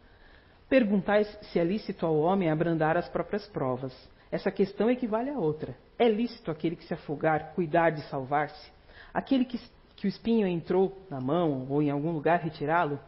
[0.67, 3.93] Perguntais se é lícito ao homem abrandar as próprias provas.
[4.31, 5.75] Essa questão equivale a outra.
[5.97, 8.71] É lícito aquele que se afogar cuidar de salvar-se?
[9.13, 9.59] Aquele que,
[9.95, 12.99] que o espinho entrou na mão ou em algum lugar retirá-lo?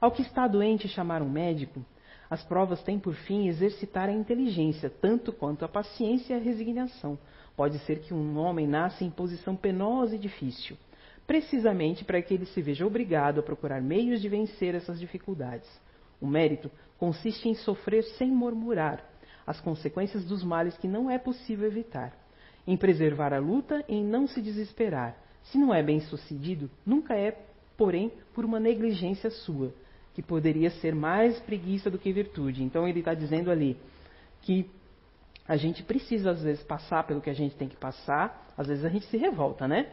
[0.00, 1.84] Ao que está doente chamar um médico?
[2.32, 7.18] As provas têm por fim exercitar a inteligência, tanto quanto a paciência e a resignação.
[7.54, 10.78] Pode ser que um homem nasça em posição penosa e difícil,
[11.26, 15.68] precisamente para que ele se veja obrigado a procurar meios de vencer essas dificuldades.
[16.22, 19.04] O mérito consiste em sofrer sem murmurar
[19.46, 22.16] as consequências dos males que não é possível evitar,
[22.66, 25.18] em preservar a luta, em não se desesperar.
[25.42, 27.38] Se não é bem sucedido, nunca é,
[27.76, 29.74] porém, por uma negligência sua,
[30.14, 32.62] que poderia ser mais preguiça do que virtude.
[32.62, 33.76] Então ele está dizendo ali
[34.42, 34.68] que
[35.46, 38.84] a gente precisa às vezes passar pelo que a gente tem que passar, às vezes
[38.84, 39.86] a gente se revolta, né?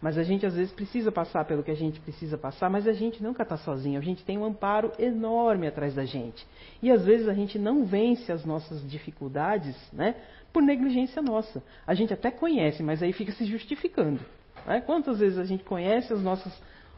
[0.00, 2.92] Mas a gente às vezes precisa passar pelo que a gente precisa passar, mas a
[2.92, 4.00] gente nunca está sozinho.
[4.00, 6.44] A gente tem um amparo enorme atrás da gente.
[6.82, 10.16] E às vezes a gente não vence as nossas dificuldades, né?
[10.52, 11.62] Por negligência nossa.
[11.86, 14.20] A gente até conhece, mas aí fica se justificando.
[14.66, 14.80] Né?
[14.80, 16.52] Quantas vezes a gente conhece as nossas,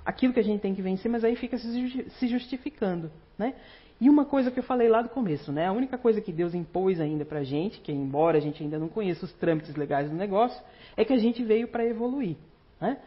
[0.04, 3.54] aquilo que a gente tem que vencer, mas aí fica se justificando, né?
[4.00, 5.66] E uma coisa que eu falei lá do começo, né?
[5.66, 8.78] A única coisa que Deus impôs ainda para a gente, que embora a gente ainda
[8.78, 10.60] não conheça os trâmites legais do negócio,
[10.96, 12.36] é que a gente veio para evoluir.
[12.80, 12.98] Né?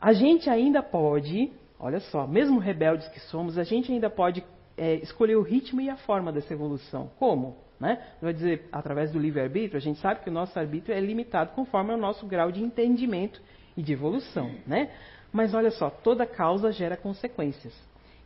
[0.00, 4.44] A gente ainda pode, olha só, mesmo rebeldes que somos, a gente ainda pode
[4.76, 7.10] é, escolher o ritmo e a forma dessa evolução.
[7.18, 7.56] Como?
[7.80, 8.00] Né?
[8.22, 11.92] Vai dizer, através do livre-arbítrio, a gente sabe que o nosso arbítrio é limitado conforme
[11.92, 13.40] o nosso grau de entendimento
[13.76, 14.50] e de evolução.
[14.66, 14.90] Né?
[15.32, 17.74] Mas olha só, toda causa gera consequências.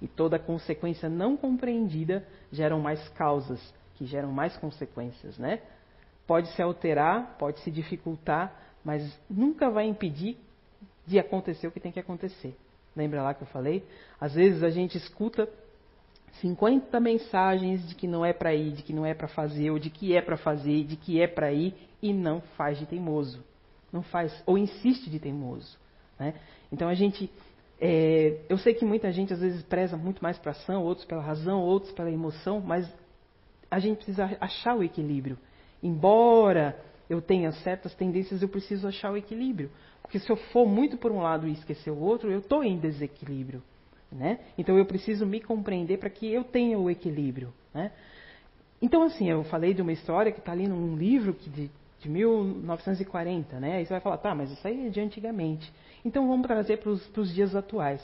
[0.00, 3.60] E toda consequência não compreendida geram mais causas,
[3.94, 5.38] que geram mais consequências.
[5.38, 5.60] Né?
[6.26, 8.52] Pode se alterar, pode se dificultar,
[8.84, 10.36] mas nunca vai impedir
[11.06, 12.56] de acontecer o que tem que acontecer.
[12.94, 13.84] Lembra lá que eu falei?
[14.20, 15.48] Às vezes a gente escuta
[16.40, 19.78] 50 mensagens de que não é para ir, de que não é para fazer, ou
[19.78, 23.42] de que é para fazer, de que é para ir, e não faz de teimoso.
[23.92, 25.78] Não faz, ou insiste de teimoso.
[26.22, 26.35] Né?
[26.70, 27.28] Então a gente.
[27.80, 31.20] É, eu sei que muita gente às vezes preza muito mais para ação, outros pela
[31.20, 32.88] razão, outros pela emoção, mas
[33.68, 35.37] a gente precisa achar o equilíbrio.
[35.82, 36.78] Embora
[37.11, 39.68] eu tenha certas tendências, eu preciso achar o equilíbrio.
[40.00, 42.78] Porque se eu for muito por um lado e esquecer o outro, eu estou em
[42.78, 43.61] desequilíbrio.
[44.12, 44.38] Né?
[44.56, 47.52] Então eu preciso me compreender para que eu tenha o equilíbrio.
[47.74, 47.90] Né?
[48.80, 51.70] Então, assim, eu falei de uma história que está ali num livro que de,
[52.02, 53.76] de 1940, né?
[53.76, 55.72] Aí você vai falar, tá, mas isso aí é de antigamente.
[56.04, 58.02] Então vamos trazer para os dias atuais.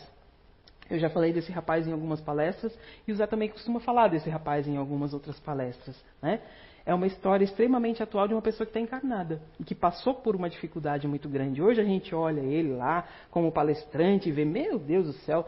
[0.88, 4.30] Eu já falei desse rapaz em algumas palestras e o Zé também costuma falar desse
[4.30, 6.02] rapaz em algumas outras palestras.
[6.22, 6.40] Né?
[6.88, 10.34] é uma história extremamente atual de uma pessoa que está encarnada e que passou por
[10.34, 11.61] uma dificuldade muito grande.
[11.61, 15.46] Hoje a gente olha ele lá como palestrante e vê, meu Deus do céu,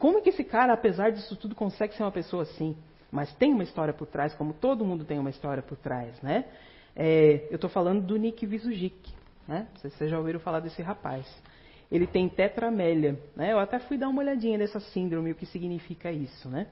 [0.00, 2.76] como é que esse cara, apesar disso tudo, consegue ser uma pessoa assim?
[3.08, 6.44] Mas tem uma história por trás, como todo mundo tem uma história por trás, né?
[7.00, 9.14] É, eu estou falando do Nick Visujic,
[9.46, 9.68] né?
[9.76, 11.24] Vocês já ouviram falar desse rapaz.
[11.92, 13.52] Ele tem tetramélia, né?
[13.52, 16.66] Eu até fui dar uma olhadinha nessa síndrome, o que significa isso, né?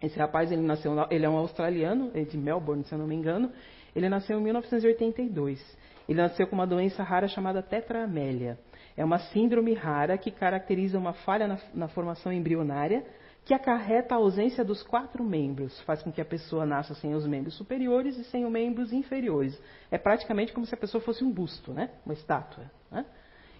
[0.00, 3.16] Esse rapaz, ele nasceu, ele é um australiano, é de Melbourne, se eu não me
[3.16, 3.50] engano.
[3.96, 5.60] Ele nasceu em 1982.
[6.08, 8.58] Ele nasceu com uma doença rara chamada tetramélia.
[8.96, 13.04] É uma síndrome rara que caracteriza uma falha na, na formação embrionária
[13.44, 17.26] que acarreta a ausência dos quatro membros, faz com que a pessoa nasça sem os
[17.26, 19.60] membros superiores e sem os membros inferiores.
[19.90, 21.90] É praticamente como se a pessoa fosse um busto, né?
[22.06, 22.70] uma estátua.
[22.90, 23.04] Né?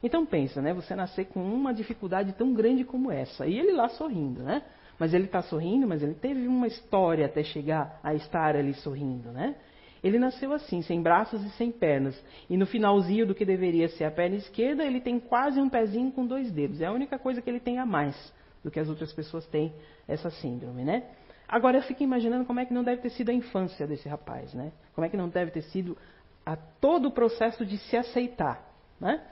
[0.01, 0.73] Então pensa, né?
[0.73, 4.63] você nascer com uma dificuldade tão grande como essa, e ele lá sorrindo, né?
[4.99, 9.33] Mas ele está sorrindo, mas ele teve uma história até chegar a estar ali sorrindo,
[9.33, 9.57] né?
[10.05, 12.21] Ele nasceu assim, sem braços e sem pernas.
[12.49, 16.11] E no finalzinho do que deveria ser a perna esquerda, ele tem quase um pezinho
[16.13, 16.81] com dois dedos.
[16.81, 18.17] É a única coisa que ele tem a mais
[18.63, 19.73] do que as outras pessoas têm
[20.07, 21.05] essa síndrome, né?
[21.49, 24.55] Agora eu fico imaginando como é que não deve ter sido a infância desse rapaz,
[24.55, 24.73] né?
[24.95, 25.97] Como é que não deve ter sido
[26.45, 28.63] a todo o processo de se aceitar,
[29.01, 29.23] né?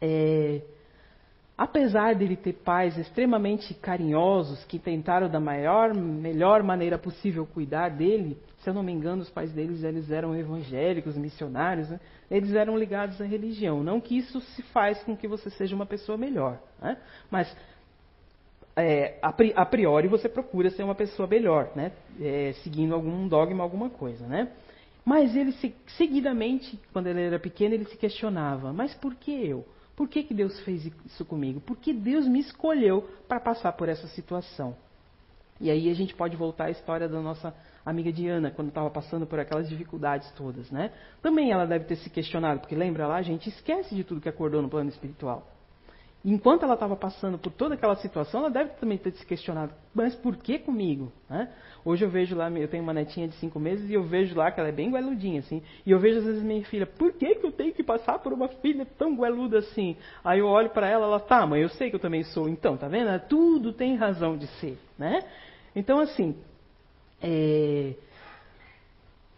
[0.00, 0.60] É,
[1.56, 8.36] Apesar dele ter pais extremamente carinhosos que tentaram da maior, melhor maneira possível cuidar dele,
[8.58, 12.00] se eu não me engano, os pais deles eles eram evangélicos, missionários, né?
[12.28, 13.84] eles eram ligados à religião.
[13.84, 16.96] Não que isso se faz com que você seja uma pessoa melhor, né?
[17.30, 17.56] mas
[18.76, 21.92] é, a priori você procura ser uma pessoa melhor, né?
[22.20, 24.26] É, seguindo algum dogma, alguma coisa.
[24.26, 24.50] Né?
[25.04, 25.54] Mas ele,
[25.96, 29.64] seguidamente, quando ele era pequeno, ele se questionava: mas por que eu?
[29.94, 31.60] Por que, que Deus fez isso comigo?
[31.60, 34.76] Por que Deus me escolheu para passar por essa situação?
[35.60, 37.54] E aí a gente pode voltar à história da nossa
[37.86, 40.90] amiga Diana, quando estava passando por aquelas dificuldades todas, né?
[41.22, 44.28] Também ela deve ter se questionado, porque lembra lá, a gente esquece de tudo que
[44.28, 45.46] acordou no plano espiritual.
[46.24, 50.14] Enquanto ela estava passando por toda aquela situação, ela deve também ter se questionado, mas
[50.14, 51.12] por que comigo?
[51.28, 51.52] Né?
[51.84, 54.50] Hoje eu vejo lá, eu tenho uma netinha de cinco meses e eu vejo lá
[54.50, 55.62] que ela é bem gueludinha, assim.
[55.84, 58.32] E eu vejo às vezes minha filha, por que, que eu tenho que passar por
[58.32, 59.96] uma filha tão gueluda assim?
[60.24, 62.48] Aí eu olho para ela, ela, tá, mãe, eu sei que eu também sou.
[62.48, 63.10] Então, tá vendo?
[63.28, 65.20] Tudo tem razão de ser, né?
[65.76, 66.34] Então, assim,
[67.22, 67.94] é,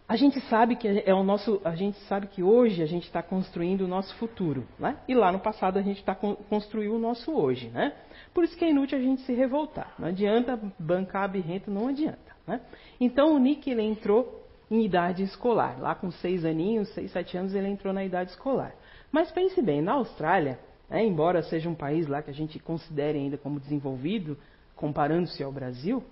[0.07, 3.21] a gente sabe que é o nosso, a gente sabe que hoje a gente está
[3.21, 4.97] construindo o nosso futuro, né?
[5.05, 7.93] E lá no passado a gente está construindo o nosso hoje, né?
[8.33, 9.93] Por isso que é inútil a gente se revoltar.
[9.99, 12.61] Não adianta bancar a birrenta, não adianta, né?
[13.01, 17.53] Então o Nick ele entrou em idade escolar, lá com seis aninhos, seis, sete anos
[17.53, 18.73] ele entrou na idade escolar.
[19.11, 20.57] Mas pense bem, na Austrália,
[20.89, 24.37] né, embora seja um país lá que a gente considere ainda como desenvolvido,
[24.75, 26.03] comparando-se ao Brasil,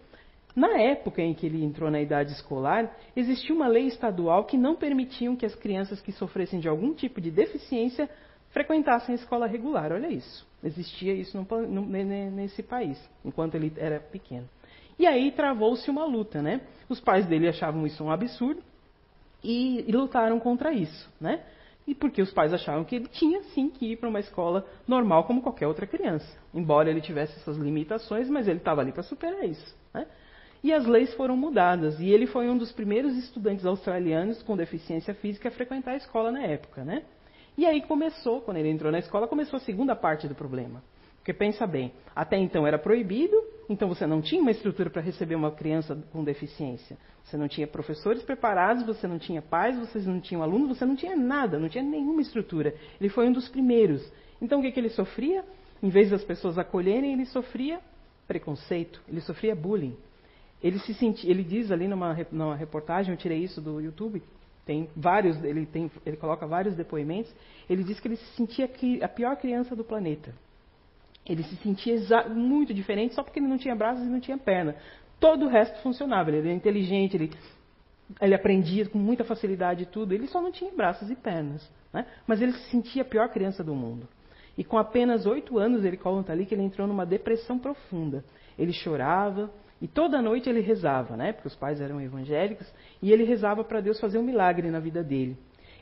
[0.56, 4.76] na época em que ele entrou na idade escolar, existia uma lei estadual que não
[4.76, 8.10] permitia que as crianças que sofressem de algum tipo de deficiência
[8.52, 9.91] frequentassem a escola regular.
[9.91, 10.48] Olha isso.
[10.63, 14.48] Existia isso no, no, nesse país, enquanto ele era pequeno.
[14.98, 16.62] E aí travou-se uma luta, né?
[16.88, 18.63] Os pais dele achavam isso um absurdo
[19.44, 21.44] e, e lutaram contra isso, né?
[21.86, 25.26] E porque os pais achavam que ele tinha sim que ir para uma escola normal
[25.26, 26.26] como qualquer outra criança.
[26.54, 29.76] Embora ele tivesse essas limitações, mas ele estava ali para superar isso.
[29.94, 30.08] Né?
[30.65, 31.99] E as leis foram mudadas.
[31.99, 36.32] E ele foi um dos primeiros estudantes australianos com deficiência física a frequentar a escola
[36.32, 37.04] na época, né?
[37.56, 40.82] E aí começou, quando ele entrou na escola, começou a segunda parte do problema.
[41.17, 45.36] Porque pensa bem, até então era proibido, então você não tinha uma estrutura para receber
[45.36, 46.97] uma criança com deficiência.
[47.23, 50.95] Você não tinha professores preparados, você não tinha pais, vocês não tinham alunos, você não
[50.95, 52.73] tinha nada, não tinha nenhuma estrutura.
[52.99, 54.12] Ele foi um dos primeiros.
[54.41, 55.45] Então o que, que ele sofria?
[55.84, 57.80] Em vez das pessoas acolherem, ele sofria
[58.28, 59.95] preconceito, ele sofria bullying.
[60.62, 64.22] Ele se ele diz ali numa, numa reportagem, eu tirei isso do YouTube,
[64.65, 67.34] tem vários, ele, tem, ele coloca vários depoimentos.
[67.70, 68.70] Ele diz que ele se sentia
[69.04, 70.34] a pior criança do planeta.
[71.26, 71.96] Ele se sentia
[72.30, 74.76] muito diferente só porque ele não tinha braços e não tinha perna.
[75.20, 76.30] Todo o resto funcionava.
[76.30, 77.32] Ele era inteligente, ele,
[78.20, 80.13] ele aprendia com muita facilidade tudo.
[80.13, 81.68] Ele só não tinha braços e pernas.
[81.94, 82.06] Né?
[82.26, 84.08] Mas ele se sentia a pior criança do mundo.
[84.58, 88.24] E com apenas oito anos, ele conta ali que ele entrou numa depressão profunda.
[88.58, 89.52] Ele chorava,
[89.86, 91.32] e toda noite ele rezava, né?
[91.32, 92.65] Porque os pais eram evangélicos,
[93.04, 95.38] e ele rezava para Deus fazer um milagre na vida dele.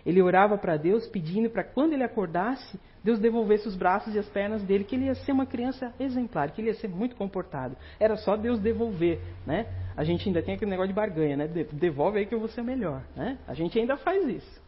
[0.05, 4.27] Ele orava para Deus pedindo para quando ele acordasse, Deus devolvesse os braços e as
[4.27, 7.77] pernas dele, que ele ia ser uma criança exemplar, que ele ia ser muito comportado.
[7.97, 9.67] Era só Deus devolver, né?
[9.95, 11.47] A gente ainda tem aquele negócio de barganha, né?
[11.47, 13.37] Devolve aí que eu vou ser melhor, né?
[13.47, 14.61] A gente ainda faz isso.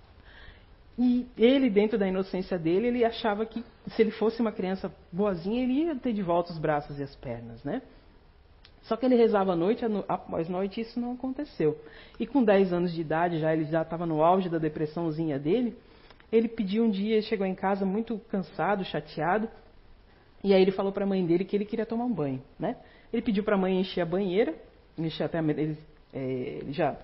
[0.98, 5.62] E ele, dentro da inocência dele, ele achava que se ele fosse uma criança boazinha,
[5.62, 7.82] ele ia ter de volta os braços e as pernas, né?
[8.86, 11.78] Só que ele rezava noite após noite isso não aconteceu.
[12.20, 15.76] E com 10 anos de idade, já ele já estava no auge da depressãozinha dele,
[16.32, 19.50] ele pediu um dia, chegou em casa muito cansado, chateado,
[20.44, 22.78] e aí ele falou para a mãe dele que ele queria tomar um banho, né?
[23.12, 24.54] Ele pediu para a mãe encher a banheira,
[24.98, 25.78] encher até ele,
[26.14, 26.20] é,
[26.62, 26.96] ele já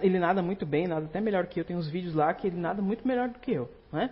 [0.00, 1.64] ele nada muito bem, nada até melhor que eu.
[1.64, 4.10] Tem uns vídeos lá que ele nada muito melhor do que eu, né?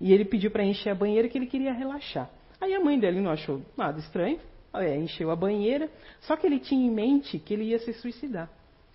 [0.00, 2.30] E ele pediu para encher a banheira que ele queria relaxar.
[2.60, 4.38] Aí a mãe dele não achou nada estranho,
[4.80, 8.50] é, encheu a banheira, só que ele tinha em mente que ele ia se suicidar.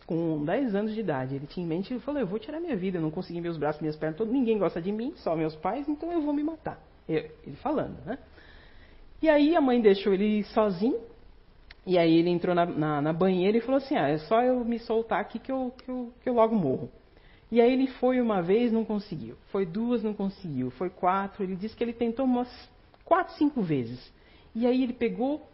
[0.05, 2.75] Com 10 anos de idade, ele tinha em mente, ele falou, eu vou tirar minha
[2.75, 5.55] vida, eu não consegui meus braços, minhas pernas, todo, ninguém gosta de mim, só meus
[5.55, 6.81] pais, então eu vou me matar.
[7.07, 8.17] Eu, ele falando, né?
[9.21, 10.99] E aí a mãe deixou ele sozinho,
[11.85, 14.63] e aí ele entrou na, na, na, banheira e falou assim, ah, é só eu
[14.65, 16.89] me soltar aqui que eu, que eu, que eu logo morro.
[17.51, 19.35] E aí ele foi uma vez, não conseguiu.
[19.51, 20.71] Foi duas, não conseguiu.
[20.71, 21.43] Foi quatro.
[21.43, 22.47] Ele disse que ele tentou umas
[23.03, 24.11] quatro, cinco vezes.
[24.55, 25.45] E aí ele pegou,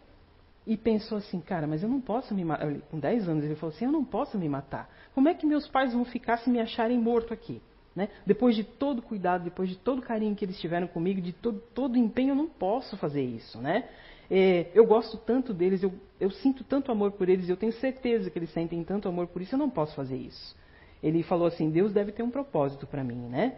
[0.68, 2.70] e pensou assim, cara, mas eu não posso me matar.
[2.90, 4.86] Com 10 anos ele falou assim, eu não posso me matar.
[5.14, 7.62] Como é que meus pais vão ficar se me acharem morto aqui?
[7.96, 8.10] Né?
[8.26, 11.96] Depois de todo cuidado, depois de todo carinho que eles tiveram comigo, de todo, todo
[11.96, 13.88] empenho, eu não posso fazer isso, né?
[14.30, 18.30] É, eu gosto tanto deles, eu, eu sinto tanto amor por eles, eu tenho certeza
[18.30, 20.54] que eles sentem tanto amor por isso, eu não posso fazer isso.
[21.02, 23.56] Ele falou assim, Deus deve ter um propósito para mim, né?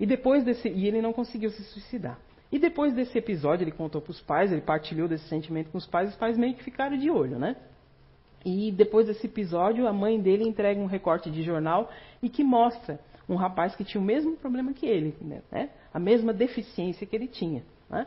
[0.00, 2.18] E depois desse, e ele não conseguiu se suicidar.
[2.54, 5.88] E depois desse episódio, ele contou para os pais, ele partilhou desse sentimento com os
[5.88, 7.56] pais, os pais meio que ficaram de olho, né?
[8.44, 11.90] E depois desse episódio, a mãe dele entrega um recorte de jornal
[12.22, 15.16] e que mostra um rapaz que tinha o mesmo problema que ele,
[15.50, 15.70] né?
[15.92, 18.06] a mesma deficiência que ele tinha, né?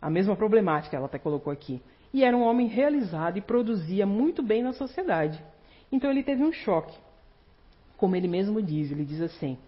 [0.00, 1.82] a mesma problemática, ela até colocou aqui.
[2.14, 5.42] E era um homem realizado e produzia muito bem na sociedade.
[5.90, 6.96] Então ele teve um choque.
[7.96, 9.58] Como ele mesmo diz, ele diz assim: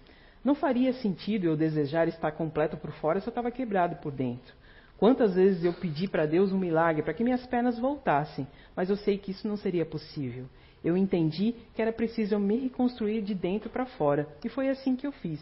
[0.45, 4.55] não faria sentido eu desejar estar completo por fora se eu estava quebrado por dentro.
[4.99, 8.97] Quantas vezes eu pedi para Deus um milagre para que minhas pernas voltassem, mas eu
[8.97, 10.47] sei que isso não seria possível.
[10.85, 14.97] Eu entendi que era preciso eu me reconstruir de dentro para fora, e foi assim
[14.97, 15.41] que eu fiz.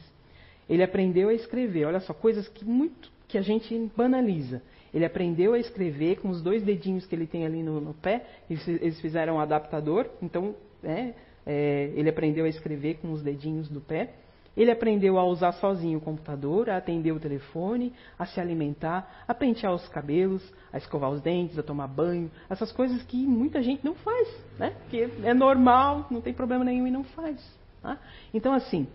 [0.70, 1.84] Ele aprendeu a escrever.
[1.84, 4.62] Olha só, coisas que muito que a gente banaliza.
[4.94, 8.24] Ele aprendeu a escrever com os dois dedinhos que ele tem ali no, no pé.
[8.48, 10.06] Eles, fizeram um adaptador.
[10.22, 11.12] Então, é,
[11.46, 14.10] é, ele aprendeu a escrever com os dedinhos do pé.
[14.56, 19.32] Ele aprendeu a usar sozinho o computador, a atender o telefone, a se alimentar, a
[19.32, 20.42] pentear os cabelos,
[20.72, 24.28] a escovar os dentes, a tomar banho, essas coisas que muita gente não faz,
[24.58, 24.74] né?
[24.90, 27.40] Que é normal, não tem problema nenhum e não faz.
[27.80, 27.98] Tá?
[28.34, 28.86] Então, assim,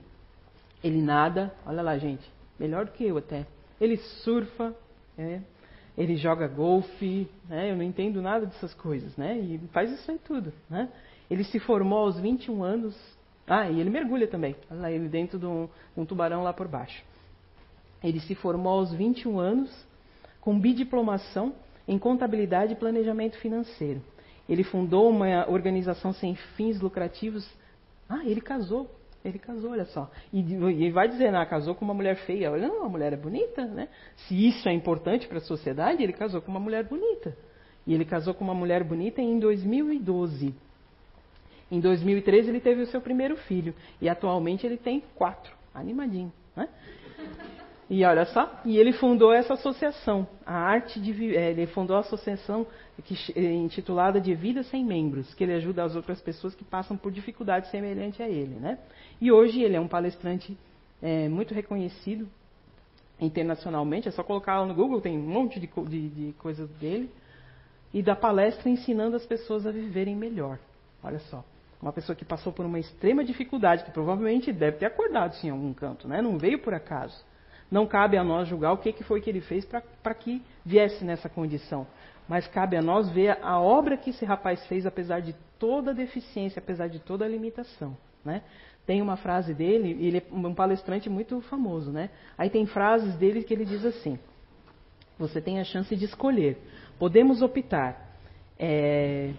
[0.83, 2.29] ele nada, olha lá, gente,
[2.59, 3.45] melhor do que eu até.
[3.79, 4.75] Ele surfa,
[5.17, 5.39] é,
[5.97, 7.71] ele joga golfe, né?
[7.71, 9.37] eu não entendo nada dessas coisas, né?
[9.37, 10.89] E faz isso aí tudo, né?
[11.29, 13.14] Ele se formou aos 21 anos.
[13.47, 14.55] Ah, e ele mergulha também.
[14.69, 17.03] Lá, ele dentro de um, um tubarão lá por baixo.
[18.03, 19.87] Ele se formou aos 21 anos
[20.41, 21.53] com bidiplomação
[21.87, 24.01] em contabilidade e planejamento financeiro.
[24.47, 27.47] Ele fundou uma organização sem fins lucrativos.
[28.09, 28.89] Ah, ele casou
[29.27, 30.09] ele casou, olha só.
[30.31, 32.51] E, e vai dizer, ah, casou com uma mulher feia.
[32.51, 33.89] Olha, não, a mulher é bonita, né?
[34.15, 37.35] Se isso é importante para a sociedade, ele casou com uma mulher bonita.
[37.87, 40.53] E ele casou com uma mulher bonita em 2012.
[41.71, 43.73] Em 2013 ele teve o seu primeiro filho.
[44.01, 45.53] E atualmente ele tem quatro.
[45.73, 46.69] Animadinho, né?
[47.87, 51.99] E olha só, e ele fundou essa associação, a arte de é, ele fundou a
[51.99, 52.65] associação
[53.03, 57.11] que, intitulada de Vida Sem Membros, que ele ajuda as outras pessoas que passam por
[57.11, 58.79] dificuldades semelhantes a ele, né?
[59.21, 60.57] E hoje ele é um palestrante
[60.99, 62.27] é, muito reconhecido
[63.21, 67.11] internacionalmente, é só colocar lá no Google, tem um monte de, de, de coisas dele,
[67.93, 70.57] e dá palestra ensinando as pessoas a viverem melhor.
[71.03, 71.45] Olha só,
[71.85, 75.51] uma pessoa que passou por uma extrema dificuldade, que provavelmente deve ter acordado sim, em
[75.51, 76.19] algum canto, né?
[76.19, 77.23] não veio por acaso.
[77.69, 81.05] Não cabe a nós julgar o que, que foi que ele fez para que viesse
[81.05, 81.85] nessa condição.
[82.27, 85.93] Mas cabe a nós ver a obra que esse rapaz fez, apesar de toda a
[85.93, 87.95] deficiência, apesar de toda a limitação.
[88.23, 88.41] Né?
[88.87, 92.09] Tem uma frase dele, ele é um palestrante muito famoso, né?
[92.35, 94.17] Aí tem frases dele que ele diz assim:
[95.19, 96.57] Você tem a chance de escolher.
[96.97, 98.17] Podemos optar
[98.57, 99.33] é,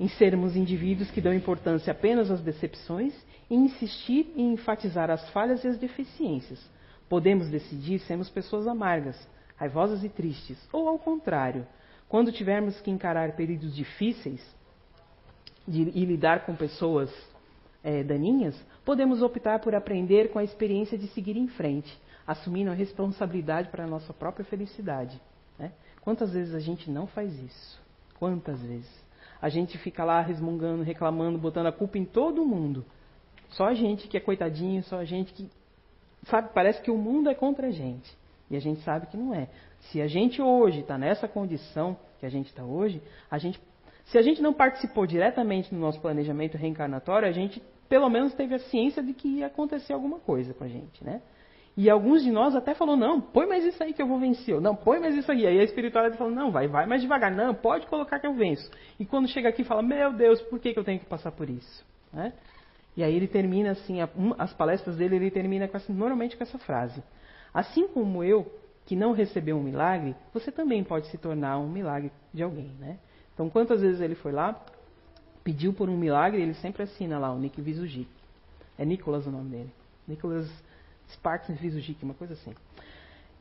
[0.00, 3.14] em sermos indivíduos que dão importância apenas às decepções
[3.50, 6.58] e insistir em enfatizar as falhas e as deficiências.
[7.06, 11.66] Podemos decidir sermos pessoas amargas, raivosas e tristes, ou ao contrário,
[12.08, 14.40] quando tivermos que encarar períodos difíceis
[15.68, 17.12] de, e lidar com pessoas
[17.84, 21.94] é, daninhas, podemos optar por aprender com a experiência de seguir em frente,
[22.26, 25.20] assumindo a responsabilidade para a nossa própria felicidade.
[25.58, 25.72] Né?
[26.00, 27.78] Quantas vezes a gente não faz isso?
[28.18, 28.99] Quantas vezes?
[29.40, 32.84] A gente fica lá resmungando, reclamando, botando a culpa em todo mundo.
[33.50, 35.50] Só a gente que é coitadinho, só a gente que
[36.24, 38.10] sabe, parece que o mundo é contra a gente.
[38.50, 39.48] E a gente sabe que não é.
[39.78, 43.60] Se a gente hoje está nessa condição que a gente está hoje, a gente,
[44.06, 48.54] se a gente não participou diretamente no nosso planejamento reencarnatório, a gente pelo menos teve
[48.54, 51.22] a ciência de que ia acontecer alguma coisa com a gente, né?
[51.76, 54.60] E alguns de nós até falou, não, põe mais isso aí que eu vou vencer.
[54.60, 55.46] Não, põe mais isso aí.
[55.46, 57.30] Aí a espiritualidade falou, não, vai, vai mais devagar.
[57.30, 58.70] Não, pode colocar que eu venço.
[58.98, 61.48] E quando chega aqui fala, meu Deus, por que, que eu tenho que passar por
[61.48, 61.84] isso?
[62.12, 62.32] Né?
[62.96, 63.98] E aí ele termina assim,
[64.36, 67.02] as palestras dele, ele termina com essa, normalmente com essa frase.
[67.54, 68.52] Assim como eu,
[68.84, 72.98] que não recebeu um milagre, você também pode se tornar um milagre de alguém, né?
[73.32, 74.60] Então, quantas vezes ele foi lá,
[75.42, 78.10] pediu por um milagre, ele sempre assina lá, o Nick Visujic.
[78.76, 79.70] É Nicolas o nome dele.
[80.06, 80.50] Nicolas
[81.14, 82.54] Sparks Visujic, uma coisa assim.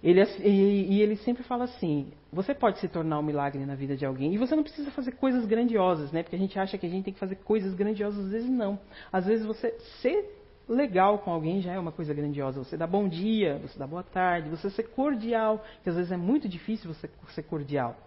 [0.02, 3.98] Ele, e, e, ele sempre fala assim: você pode se tornar um milagre na vida
[3.98, 6.24] de alguém e você não precisa fazer coisas grandiosas, né?
[6.24, 8.80] Porque a gente acha que a gente tem que fazer coisas grandiosas, às vezes não.
[9.12, 10.40] Às vezes você ser
[10.70, 12.64] legal com alguém já é uma coisa grandiosa.
[12.64, 16.18] Você dá bom dia, você dá boa tarde, você ser cordial, que às vezes é
[16.18, 17.98] muito difícil você ser cordial.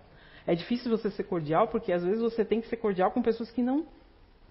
[0.47, 3.51] É difícil você ser cordial porque às vezes você tem que ser cordial com pessoas
[3.51, 3.87] que não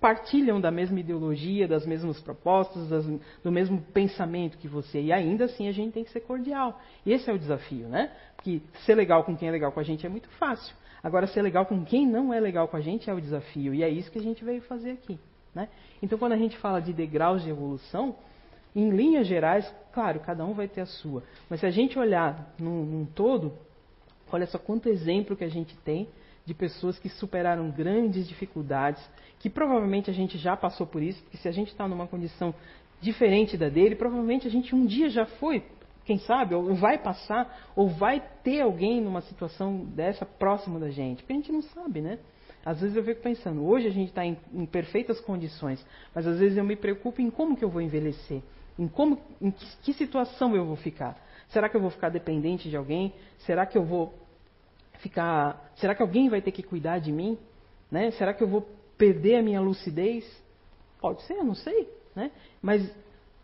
[0.02, 3.06] partilham da mesma ideologia, das mesmas propostas, das,
[3.44, 5.00] do mesmo pensamento que você.
[5.00, 6.82] E ainda assim a gente tem que ser cordial.
[7.06, 8.12] Esse é o desafio, né?
[8.36, 10.76] Porque ser legal com quem é legal com a gente é muito fácil.
[11.04, 13.74] Agora, ser legal com quem não é legal com a gente é o desafio.
[13.76, 15.20] E é isso que a gente veio fazer aqui.
[15.54, 15.70] Né?
[16.02, 18.16] Então, quando a gente fala de degraus de evolução,
[18.76, 21.24] em linhas gerais, claro, cada um vai ter a sua.
[21.50, 23.54] Mas se a gente olhar num, num todo,
[24.32, 26.08] olha só quanto exemplo que a gente tem
[26.46, 29.02] de pessoas que superaram grandes dificuldades,
[29.40, 32.54] que provavelmente a gente já passou por isso, porque se a gente está numa condição
[33.00, 35.64] diferente da dele, provavelmente a gente um dia já foi,
[36.06, 41.24] quem sabe, ou vai passar, ou vai ter alguém numa situação dessa próximo da gente,
[41.24, 42.20] porque a gente não sabe, né?
[42.64, 45.84] Às vezes eu fico pensando, hoje a gente está em, em, perfeitas condições,
[46.14, 48.42] mas às vezes eu me preocupo em como que eu vou envelhecer,
[48.78, 51.18] em como, em que, que situação eu vou ficar.
[51.50, 53.14] Será que eu vou ficar dependente de alguém?
[53.40, 54.14] Será que eu vou
[55.02, 55.72] ficar.
[55.76, 57.38] Será que alguém vai ter que cuidar de mim?
[57.90, 58.12] Né?
[58.12, 60.26] Será que eu vou perder a minha lucidez?
[61.00, 61.90] Pode ser, eu não sei.
[62.16, 62.32] Né?
[62.62, 62.90] Mas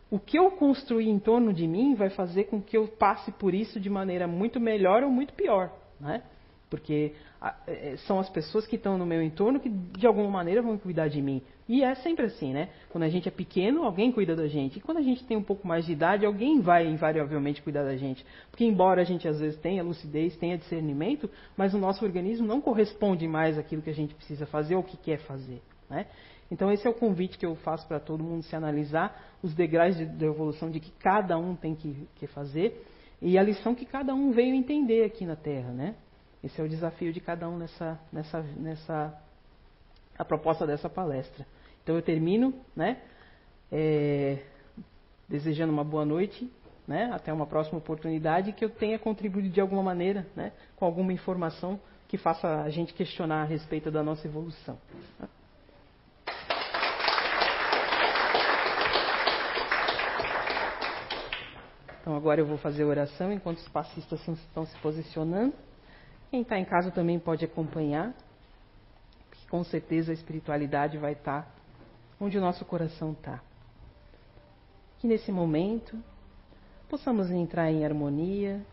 [0.09, 3.53] o que eu construir em torno de mim vai fazer com que eu passe por
[3.53, 6.23] isso de maneira muito melhor ou muito pior, né?
[6.69, 7.13] Porque
[7.65, 11.07] é, são as pessoas que estão no meu entorno que de alguma maneira vão cuidar
[11.07, 11.41] de mim.
[11.67, 12.69] E é sempre assim, né?
[12.89, 14.77] Quando a gente é pequeno, alguém cuida da gente.
[14.77, 17.95] E quando a gente tem um pouco mais de idade, alguém vai invariavelmente cuidar da
[17.95, 18.25] gente.
[18.49, 22.59] Porque embora a gente às vezes tenha lucidez, tenha discernimento, mas o nosso organismo não
[22.61, 26.07] corresponde mais àquilo que a gente precisa fazer ou que quer fazer, né?
[26.49, 29.97] Então esse é o convite que eu faço para todo mundo se analisar os degraus
[29.97, 32.85] de, de evolução de que cada um tem que, que fazer
[33.21, 35.95] e a lição que cada um veio entender aqui na Terra, né?
[36.47, 39.13] Esse é o desafio de cada um nessa, nessa, nessa
[40.17, 41.45] a proposta dessa palestra.
[41.83, 43.01] Então eu termino, né?
[43.69, 44.37] É,
[45.27, 46.49] desejando uma boa noite,
[46.87, 47.11] né?
[47.11, 50.53] Até uma próxima oportunidade que eu tenha contribuído de alguma maneira, né?
[50.77, 51.77] Com alguma informação
[52.07, 54.77] que faça a gente questionar a respeito da nossa evolução.
[61.99, 65.66] Então agora eu vou fazer a oração enquanto os passistas estão se posicionando.
[66.29, 68.13] Quem está em casa também pode acompanhar,
[69.29, 71.51] porque com certeza a espiritualidade vai estar tá
[72.19, 73.41] onde o nosso coração está.
[74.99, 75.97] Que nesse momento
[76.89, 78.65] possamos entrar em harmonia,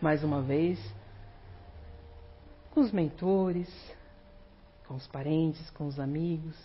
[0.00, 0.78] mais uma vez,
[2.70, 3.68] com os mentores,
[4.86, 6.56] com os parentes, com os amigos,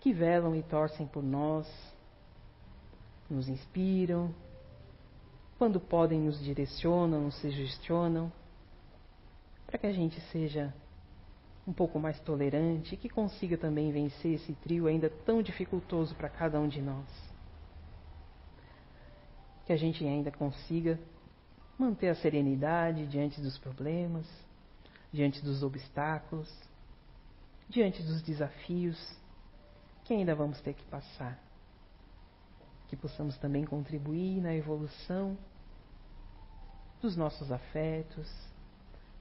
[0.00, 1.66] que velam e torcem por nós,
[3.28, 4.34] nos inspiram,
[5.58, 8.32] quando podem nos direcionam, nos sugestionam,
[9.66, 10.74] para que a gente seja
[11.66, 16.28] um pouco mais tolerante e que consiga também vencer esse trio ainda tão dificultoso para
[16.28, 17.08] cada um de nós.
[19.66, 21.00] Que a gente ainda consiga
[21.78, 24.26] manter a serenidade diante dos problemas,
[25.10, 26.52] diante dos obstáculos,
[27.68, 29.18] diante dos desafios
[30.04, 31.42] que ainda vamos ter que passar
[32.94, 35.36] que possamos também contribuir na evolução
[37.02, 38.30] dos nossos afetos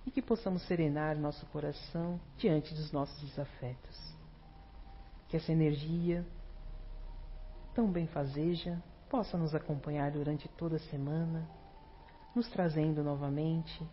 [0.05, 4.15] e que possamos serenar nosso coração diante dos nossos desafetos.
[5.27, 6.25] Que essa energia
[7.73, 11.47] tão benfazeja possa nos acompanhar durante toda a semana,
[12.35, 13.85] nos trazendo novamente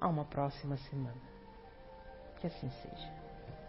[0.00, 1.20] a uma próxima semana.
[2.40, 3.17] Que assim seja.